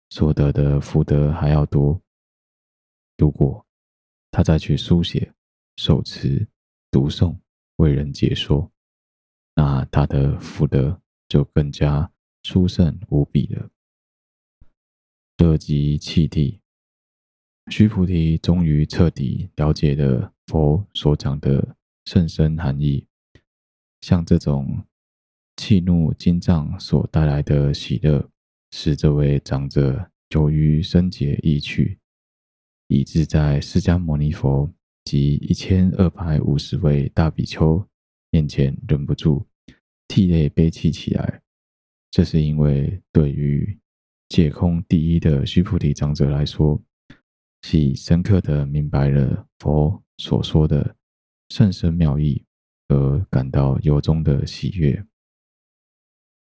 [0.09, 2.01] 所得的福德还要多。
[3.17, 3.65] 如果
[4.31, 5.33] 他再去书写、
[5.83, 6.47] 受持、
[6.91, 7.35] 读诵、
[7.77, 8.71] 为人解说，
[9.55, 12.11] 那他的福德就更加
[12.43, 13.67] 殊胜无比了。
[15.39, 16.59] 乐极契谛。
[17.71, 21.75] 须菩提终于彻底了解了佛所讲的
[22.05, 23.07] 甚深含义。
[24.01, 24.85] 像这种
[25.57, 28.29] 契入经藏所带来的喜乐，
[28.69, 31.97] 使这位长者久于生劫意趣，
[32.85, 34.71] 以致在释迦牟尼佛
[35.03, 37.87] 及一千二百五十位大比丘
[38.29, 39.47] 面前忍不住
[40.07, 41.41] 涕泪悲泣起来。
[42.11, 43.79] 这是因为对于
[44.29, 46.81] 解空第一的须菩提长者来说，
[47.61, 50.95] 其深刻的明白了佛所说的
[51.49, 52.45] 甚深妙义，
[52.87, 55.05] 而感到由衷的喜悦。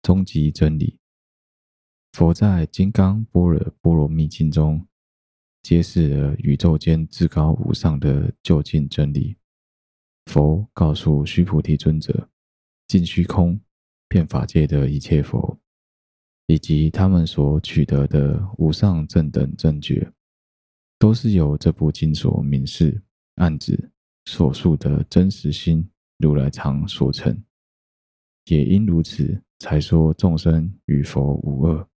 [0.01, 0.99] 终极真理，
[2.11, 4.87] 佛在《金刚般若波罗蜜经》中
[5.63, 9.35] 揭示了宇宙间至高无上的究竟真理。
[10.25, 12.29] 佛告诉须菩提尊者，
[12.87, 13.59] 尽虚空
[14.07, 15.59] 遍法界的一切佛，
[16.45, 20.11] 以及他们所取得的无上正等正觉。
[20.99, 23.01] 都是由这部经所明示、
[23.35, 23.91] 暗指、
[24.23, 25.85] 所述的真实心
[26.17, 27.43] 如来藏所成，
[28.45, 31.89] 也因如此，才说众生与佛无二。